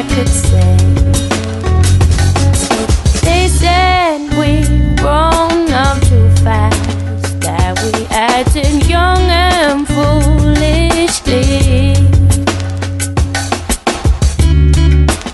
[0.00, 0.76] I could say.
[3.20, 4.64] They said we
[4.96, 11.42] grown up too fast, that we acted young and foolishly.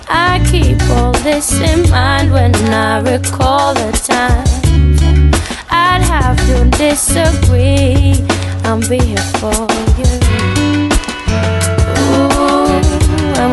[0.08, 5.30] I keep all this in mind when I recall the time.
[5.70, 8.16] I'd have to disagree.
[8.64, 9.68] I'm here for
[10.00, 10.15] you.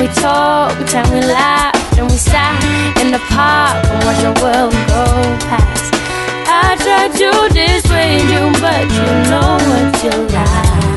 [0.03, 2.59] We talk, we time we laugh, and we sat
[2.99, 5.03] in the park and watch the world go
[5.47, 5.93] past.
[6.45, 10.91] I tried to dissuade you, but you know what you like.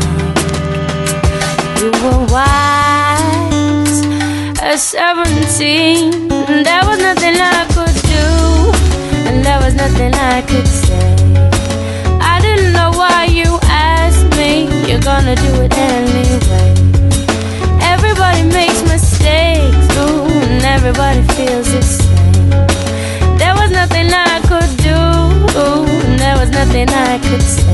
[1.79, 3.99] You were wise
[4.61, 6.27] at 17.
[6.67, 8.27] There was nothing I could do,
[9.29, 11.15] and there was nothing I could say.
[12.21, 14.67] I didn't know why you asked me.
[14.89, 16.76] You're gonna do it anyway.
[20.77, 22.51] Everybody feels the same.
[23.41, 25.01] There was nothing I could do,
[26.07, 27.65] and there was nothing I could say.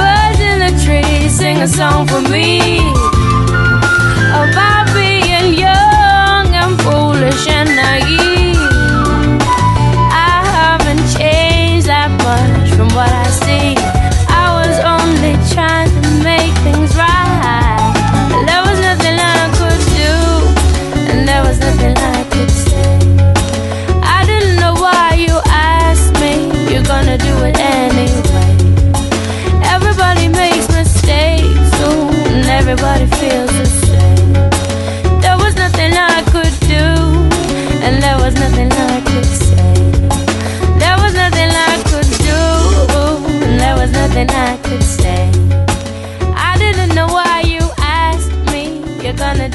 [0.00, 2.78] Birds in the trees sing a song for me
[4.42, 8.23] about being young and foolish and naive.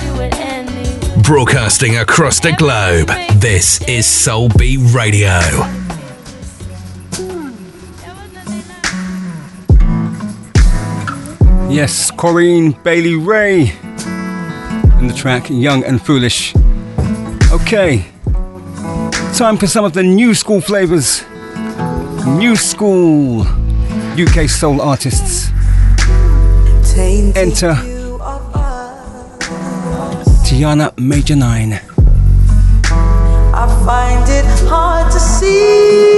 [0.01, 1.21] Anyway.
[1.23, 3.07] Broadcasting across the globe,
[3.39, 5.39] this is Soul Beat Radio.
[11.69, 13.71] Yes, Corinne Bailey Rae.
[14.97, 16.55] And the track Young and Foolish.
[17.51, 18.05] Okay.
[19.35, 21.23] Time for some of the new school flavors.
[22.25, 23.45] New school
[24.17, 25.51] UK soul artists.
[27.35, 27.98] Enter
[30.59, 31.79] Tiana Major9.
[32.91, 36.08] I find it hard to see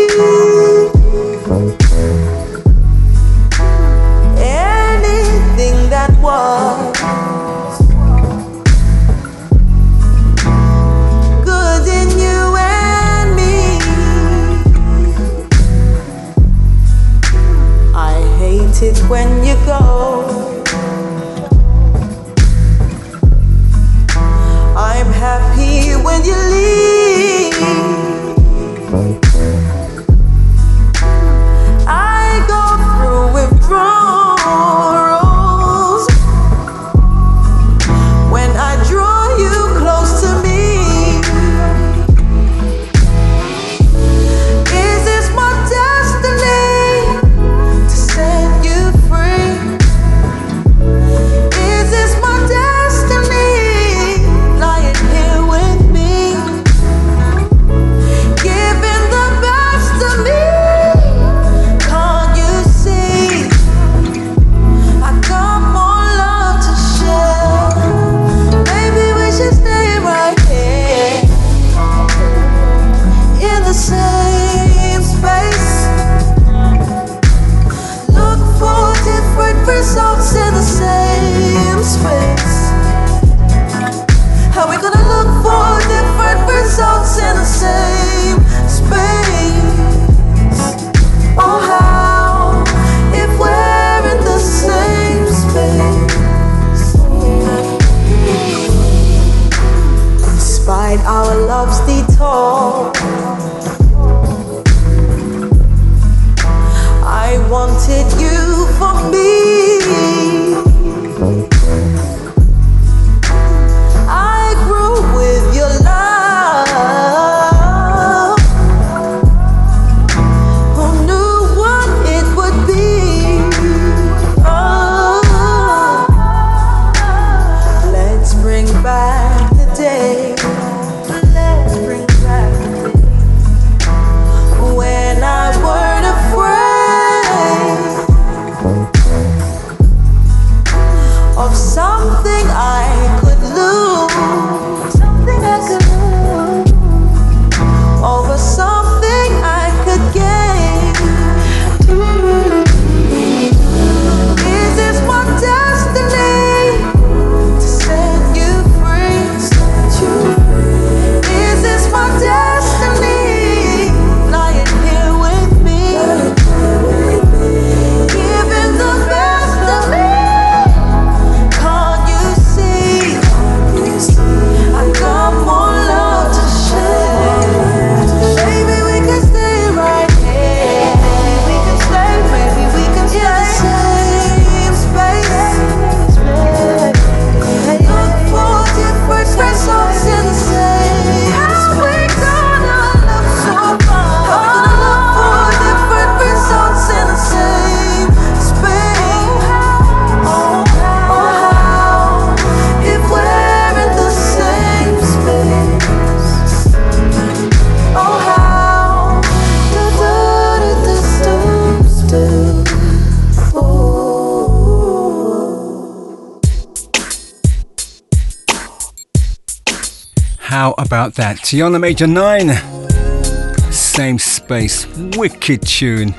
[221.43, 223.73] Tiana Major9.
[223.73, 224.85] Same space,
[225.17, 226.13] wicked tune.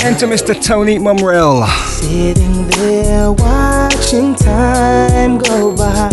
[0.00, 0.60] Enter Mr.
[0.60, 1.66] Tony Momrelle.
[1.86, 6.08] Sitting there watching time go by.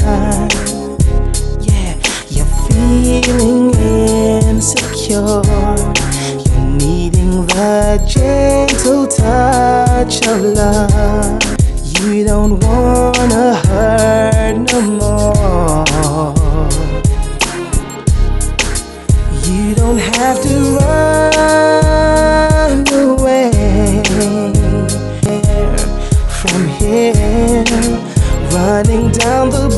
[1.62, 1.96] Yeah,
[2.30, 3.74] you're feeling
[4.44, 5.42] insecure
[6.46, 11.45] You're needing the gentle touch of love.
[12.06, 16.36] We don't wanna hurt no more.
[19.44, 22.08] You don't have to run
[22.94, 23.52] away
[26.30, 27.64] from here,
[28.54, 29.75] running down the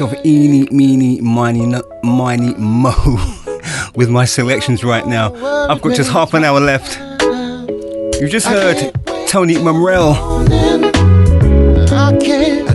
[0.00, 1.66] of eeny, meeny, miny,
[2.02, 2.92] miny, mo
[3.94, 5.34] with my selections right now.
[5.68, 6.98] I've got just half an hour left.
[8.20, 8.92] You just heard
[9.28, 10.14] Tony Momrelle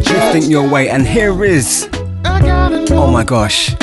[0.04, 1.90] drifting your way, and here is.
[2.26, 3.76] Oh my gosh.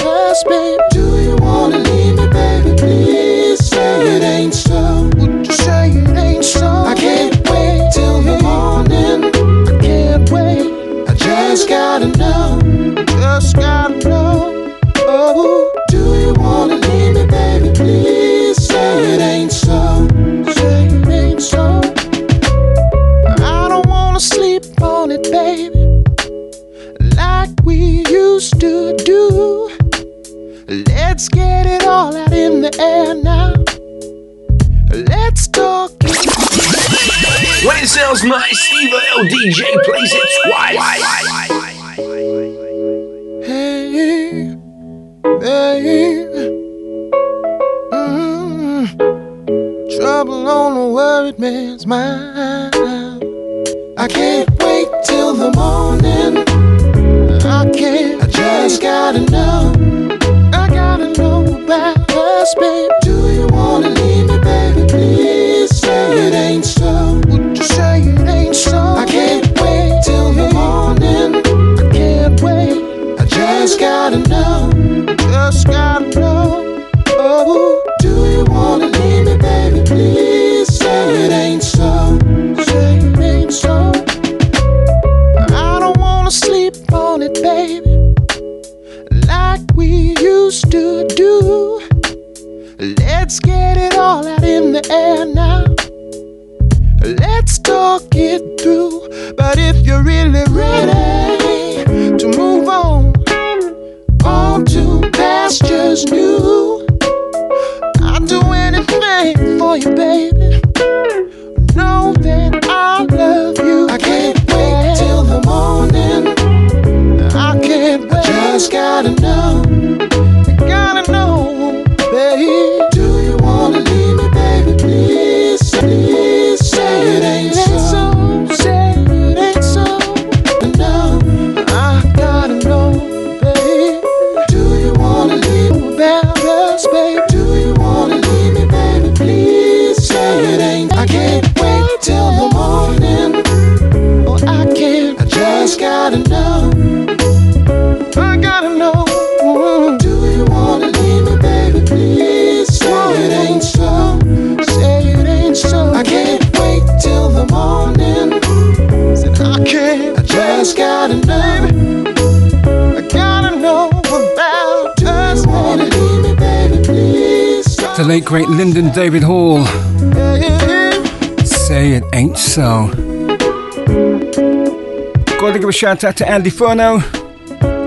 [175.80, 177.00] shout out to Andy Furno,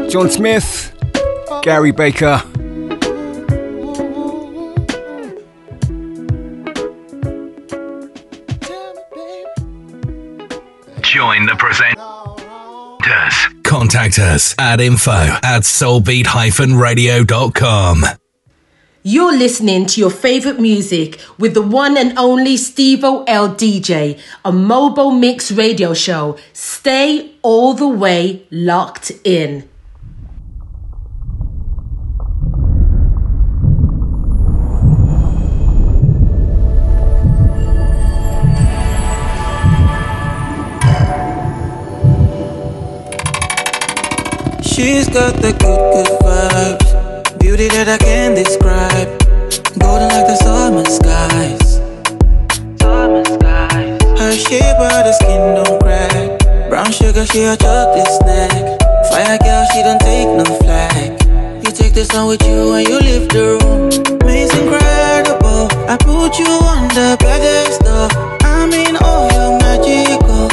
[0.10, 0.92] John Smith,
[1.62, 2.42] Gary Baker.
[11.02, 12.02] Join the presenters.
[13.64, 18.06] Contact us at info at soulbeat-radio.com.
[19.04, 25.20] You're listening to your favorite music with the one and only Steevo LDJ, a Mobo
[25.20, 26.40] Mix radio show.
[26.54, 29.68] Stay all the way locked in.
[44.64, 47.40] She's got the good, good vibes.
[47.40, 49.20] Beauty that I can't describe.
[49.78, 51.76] Golden like the summer skies.
[52.80, 54.20] Summer skies.
[54.20, 56.23] Her shape, but her skin don't crack.
[56.84, 58.52] Brown sugar, she a chocolate snack.
[59.10, 61.16] Fire girl, she don't take no flag.
[61.64, 63.88] You take the sun with you and you leave the room.
[64.28, 65.72] It's incredible.
[65.88, 68.12] I put you on the pedestal.
[68.44, 70.52] I'm in all your magical.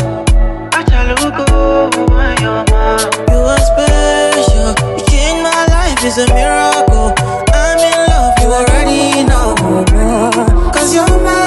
[0.70, 3.10] I tell you go when you're mine.
[3.26, 4.70] You are special.
[5.10, 5.98] You my life.
[6.06, 7.10] It's a miracle.
[7.50, 8.38] I'm in love.
[8.38, 10.70] You already know.
[10.70, 11.39] Cause you're my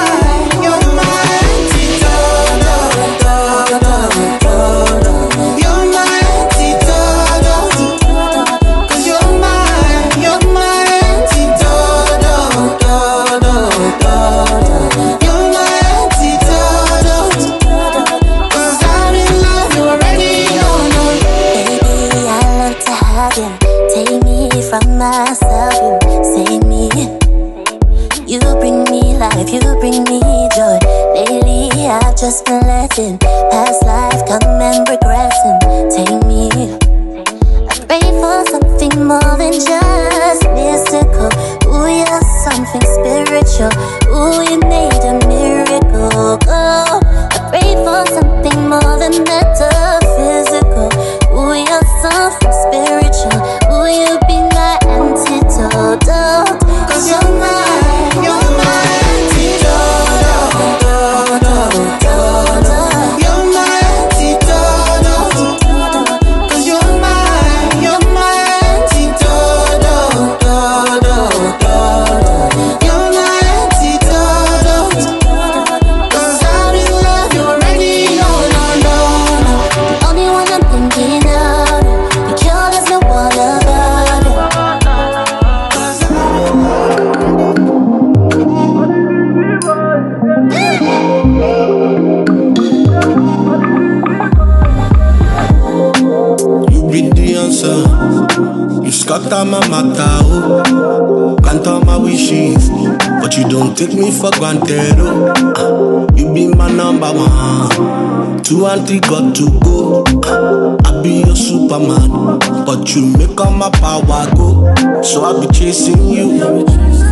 [104.46, 108.42] Ah, You be my number one.
[108.42, 110.04] Two and three got to go.
[110.26, 114.74] Ah, I be your Superman, but you make all my power go.
[115.02, 116.66] So I be chasing you.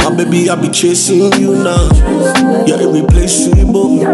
[0.05, 1.89] My baby, I be chasing you now.
[2.67, 4.05] You're irreplaceable.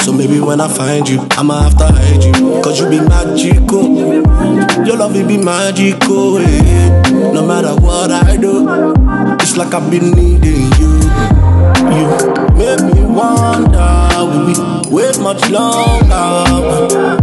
[0.00, 2.60] So maybe when I find you, I'ma have to hide you.
[2.62, 3.88] Cause you be magical.
[4.86, 6.40] Your love, it be magical.
[7.32, 8.68] No matter what I do,
[9.40, 10.90] it's like I've been needing you.
[11.90, 13.90] You make me wonder,
[14.28, 14.54] will we
[14.94, 16.44] wait much longer?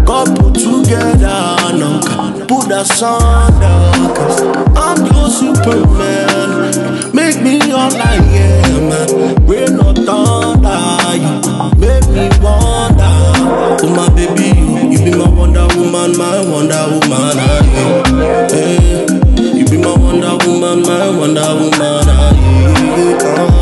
[0.06, 2.00] Couple together, no,
[2.48, 3.78] put us under.
[4.18, 4.42] Cause
[4.76, 7.14] I'm your Superman.
[7.14, 9.46] Make me all I am.
[9.48, 10.82] Rain or thunder,
[11.22, 11.34] you
[11.78, 13.14] make me wonder.
[13.80, 17.38] Oh my baby, you, you be my Wonder Woman, my Wonder Woman.
[17.38, 18.48] ah, yeah.
[18.50, 19.06] Hey,
[19.58, 22.08] you be my Wonder Woman, my Wonder Woman.
[22.10, 22.34] ah,
[22.98, 23.57] yeah.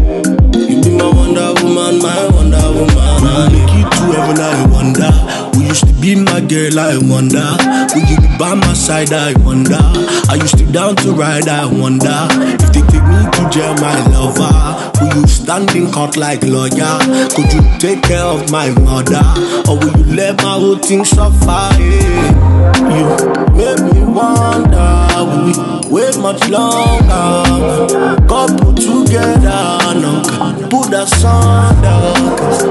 [0.58, 2.90] You be my Wonder Woman, my Wonder Woman.
[2.98, 5.10] ah, Make it to heaven, I wonder.
[5.54, 7.46] Who used to be my girl, I wonder.
[7.94, 9.78] Will you be by my side, I wonder.
[10.30, 12.26] I used to down to ride, I wonder.
[12.58, 14.90] If they take me to jail, my lover.
[15.00, 16.98] Will you stand in court like lawyer?
[17.36, 19.22] Could you take care of my mother?
[19.70, 21.70] Or will you let my whole thing suffer?
[21.78, 22.42] Yeah.
[22.90, 23.06] You
[23.54, 25.06] make me wonder.
[25.22, 25.52] Will we
[25.92, 27.86] wait much longer?
[28.26, 30.22] Couple together, no,
[30.70, 32.36] put us under.
[32.38, 32.64] Cause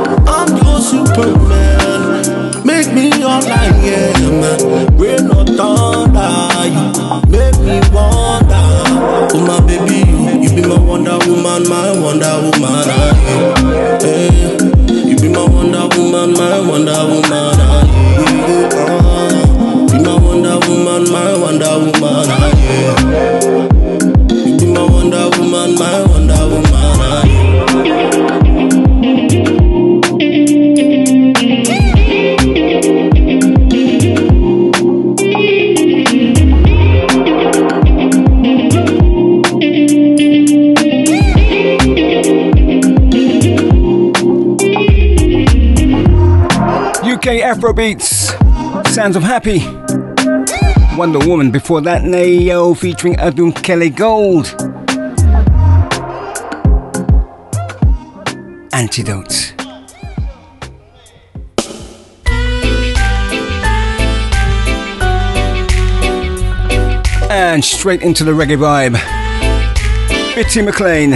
[49.44, 49.66] Happy.
[50.96, 54.54] Wonder Woman before that, Nayo featuring Adun Kelly Gold.
[58.72, 59.56] Antidote.
[67.32, 68.94] And straight into the reggae vibe.
[70.36, 71.14] Bitty McLean.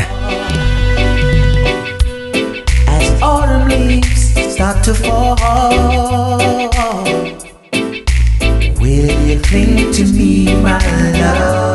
[2.88, 6.75] As autumn leaves start to fall,
[9.48, 10.80] cling to me, my
[11.20, 11.75] love?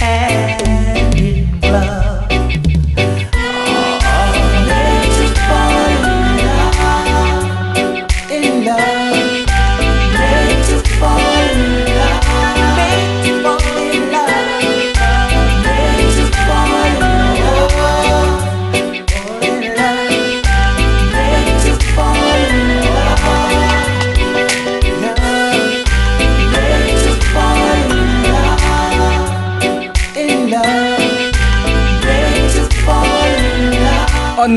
[0.00, 0.65] Like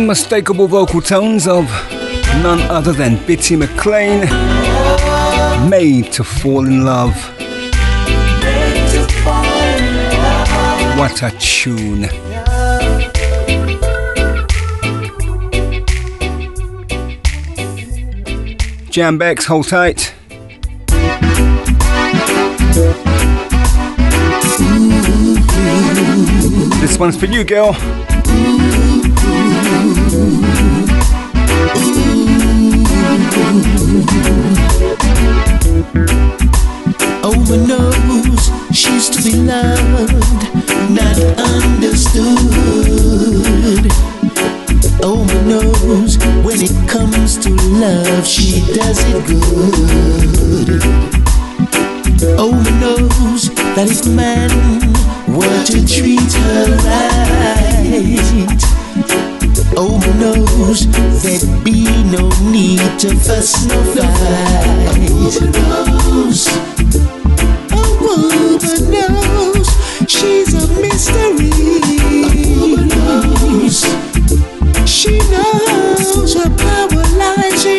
[0.09, 1.65] Unmistakable vocal tones of
[2.41, 4.21] none other than Bitty McLean.
[5.69, 7.13] Made to fall in love.
[10.97, 12.09] What a tune.
[18.89, 20.15] Jambex, hold tight.
[26.81, 27.75] This one's for you, girl.
[37.49, 40.13] One knows she's to be loved,
[40.91, 42.29] not understood.
[45.01, 50.83] One knows when it comes to love, she does it good.
[52.37, 54.51] One knows that if man
[55.35, 58.78] were to treat her right,
[59.81, 60.85] Oh, knows
[61.23, 64.99] there'd be no need to fuss no fight.
[65.55, 66.47] knows,
[67.71, 68.59] a woman
[68.91, 69.67] knows
[70.05, 71.49] she's a mystery.
[72.91, 73.79] knows,
[74.85, 77.78] she knows her power lies in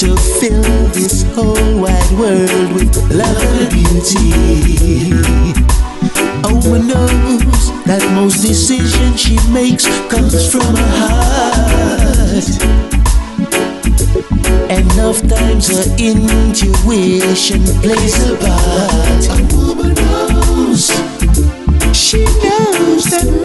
[0.00, 0.62] to fill
[0.94, 5.12] this whole wide world with love and beauty.
[6.42, 12.48] Oh, my knows that most decisions she makes comes from her heart.
[14.70, 19.28] Enough times her intuition plays a part.
[19.28, 20.88] A woman knows.
[21.92, 23.39] She knows that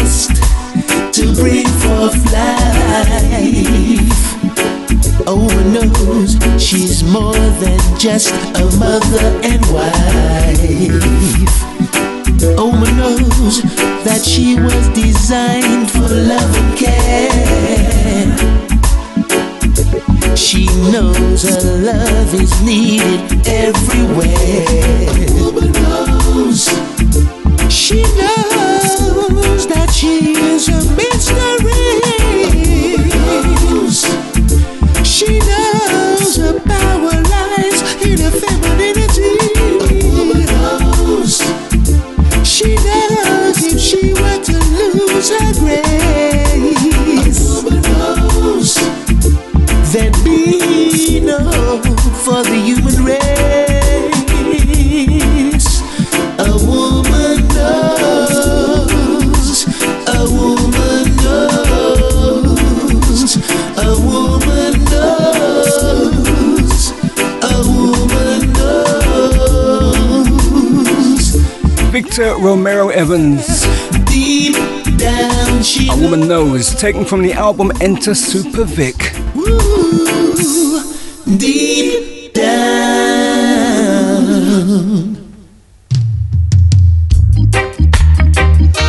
[0.00, 4.00] been to bring forth life.
[5.26, 11.02] Oh, Oma knows she's more than just a mother and wife.
[12.42, 13.62] Oh, Oma knows
[14.04, 17.40] that she was designed for love and care.
[20.36, 24.26] She knows her love is needed everywhere.
[25.40, 26.68] Woman knows.
[27.70, 28.49] She knows
[52.24, 53.20] for the human race.
[56.38, 58.68] A woman knows.
[60.06, 62.20] A woman knows.
[63.76, 65.74] A woman knows.
[67.42, 68.86] A woman knows.
[71.90, 73.66] Victor Romero Evans.
[74.04, 74.56] Deep
[74.98, 79.14] down, a woman knows, taken from the album Enter Super Vic.
[79.34, 79.99] Woo
[81.40, 82.50] deep down.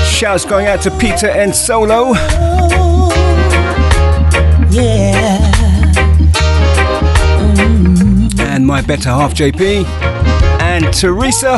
[0.06, 2.11] Shouts going out to Peter and Solo.
[2.14, 3.11] Oh,
[4.69, 5.52] yeah.
[7.56, 8.40] Mm.
[8.40, 9.86] And my better half JP.
[10.61, 11.57] And Teresa.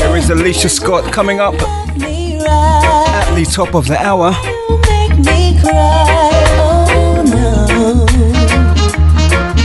[0.00, 4.34] There is Alicia Scott coming up at the top of the hour.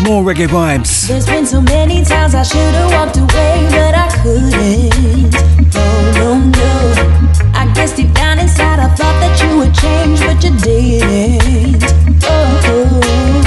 [0.10, 1.08] more reggae vibes.
[1.08, 5.36] There's been so many times I should have walked away, but I couldn't.
[5.76, 6.28] Oh no
[6.58, 7.52] no.
[7.54, 11.84] I guess deep down inside I thought that you would change, but you didn't.
[12.24, 12.62] oh.
[12.66, 13.39] oh.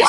[0.00, 0.06] Fish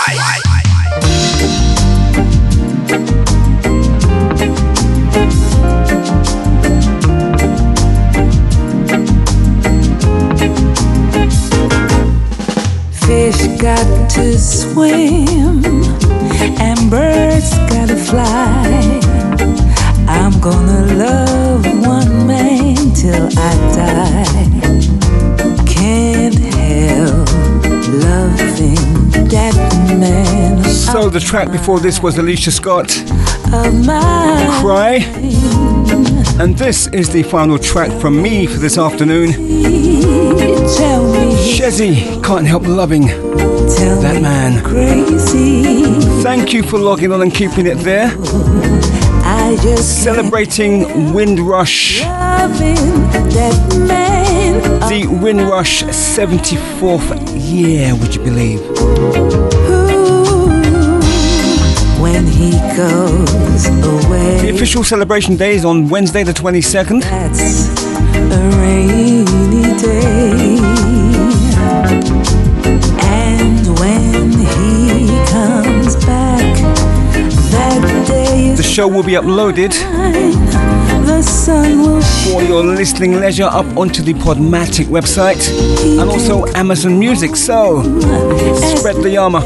[13.59, 15.65] got to swim
[16.61, 19.01] and birds gotta fly.
[20.07, 24.40] I'm gonna love one man till I die.
[31.10, 32.88] The track before this was Alicia Scott.
[34.61, 34.99] Cry.
[36.40, 39.32] And this is the final track from me for this afternoon.
[41.36, 44.61] Shezzy, can't help loving that man.
[46.23, 48.11] Thank you for logging on and keeping it there.
[49.78, 51.99] Celebrating Windrush,
[54.88, 58.61] the Windrush 74th year, would you believe?
[62.11, 64.41] When he goes away.
[64.41, 67.03] The official celebration day is on Wednesday, the 22nd.
[67.03, 67.69] That's
[68.38, 70.57] a rainy day.
[72.99, 76.53] And when he comes back,
[77.51, 79.71] that day is The show will be uploaded.
[81.11, 85.45] The sun will for your listening leisure up onto the Podomatic website
[85.99, 87.35] and also Amazon Music.
[87.35, 87.83] So,
[88.77, 89.41] spread the armor.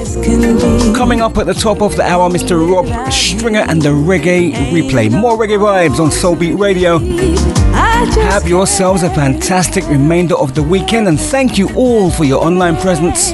[0.96, 2.56] Coming up at the top of the hour, Mr.
[2.72, 5.10] Rob Stringer and the Reggae Replay.
[5.12, 7.00] More reggae vibes on Soulbeat Radio.
[8.30, 12.78] Have yourselves a fantastic remainder of the weekend and thank you all for your online
[12.78, 13.32] presence.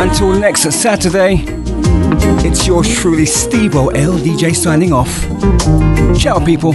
[0.00, 1.63] Until next Saturday,
[2.44, 5.12] it's yours truly, Steevo LDJ signing off.
[6.18, 6.74] Ciao, people.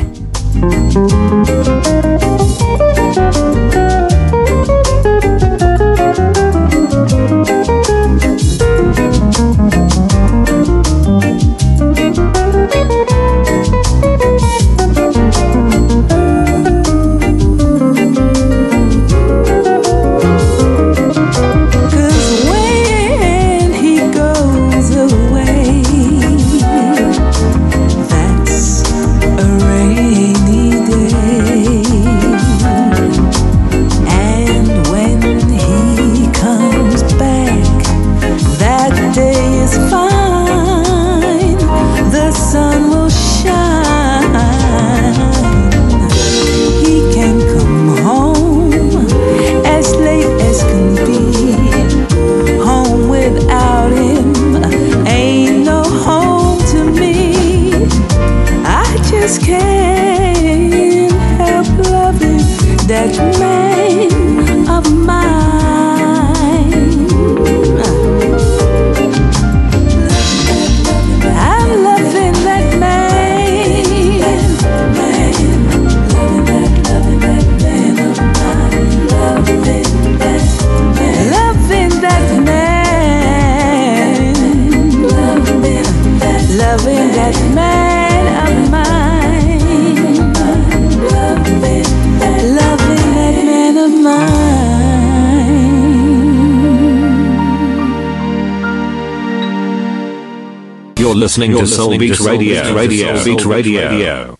[101.39, 101.51] Mine.
[101.51, 102.73] You're listening to Soul Beat Radio.
[102.73, 103.15] Radio.
[103.17, 104.38] Soul Beat Radio.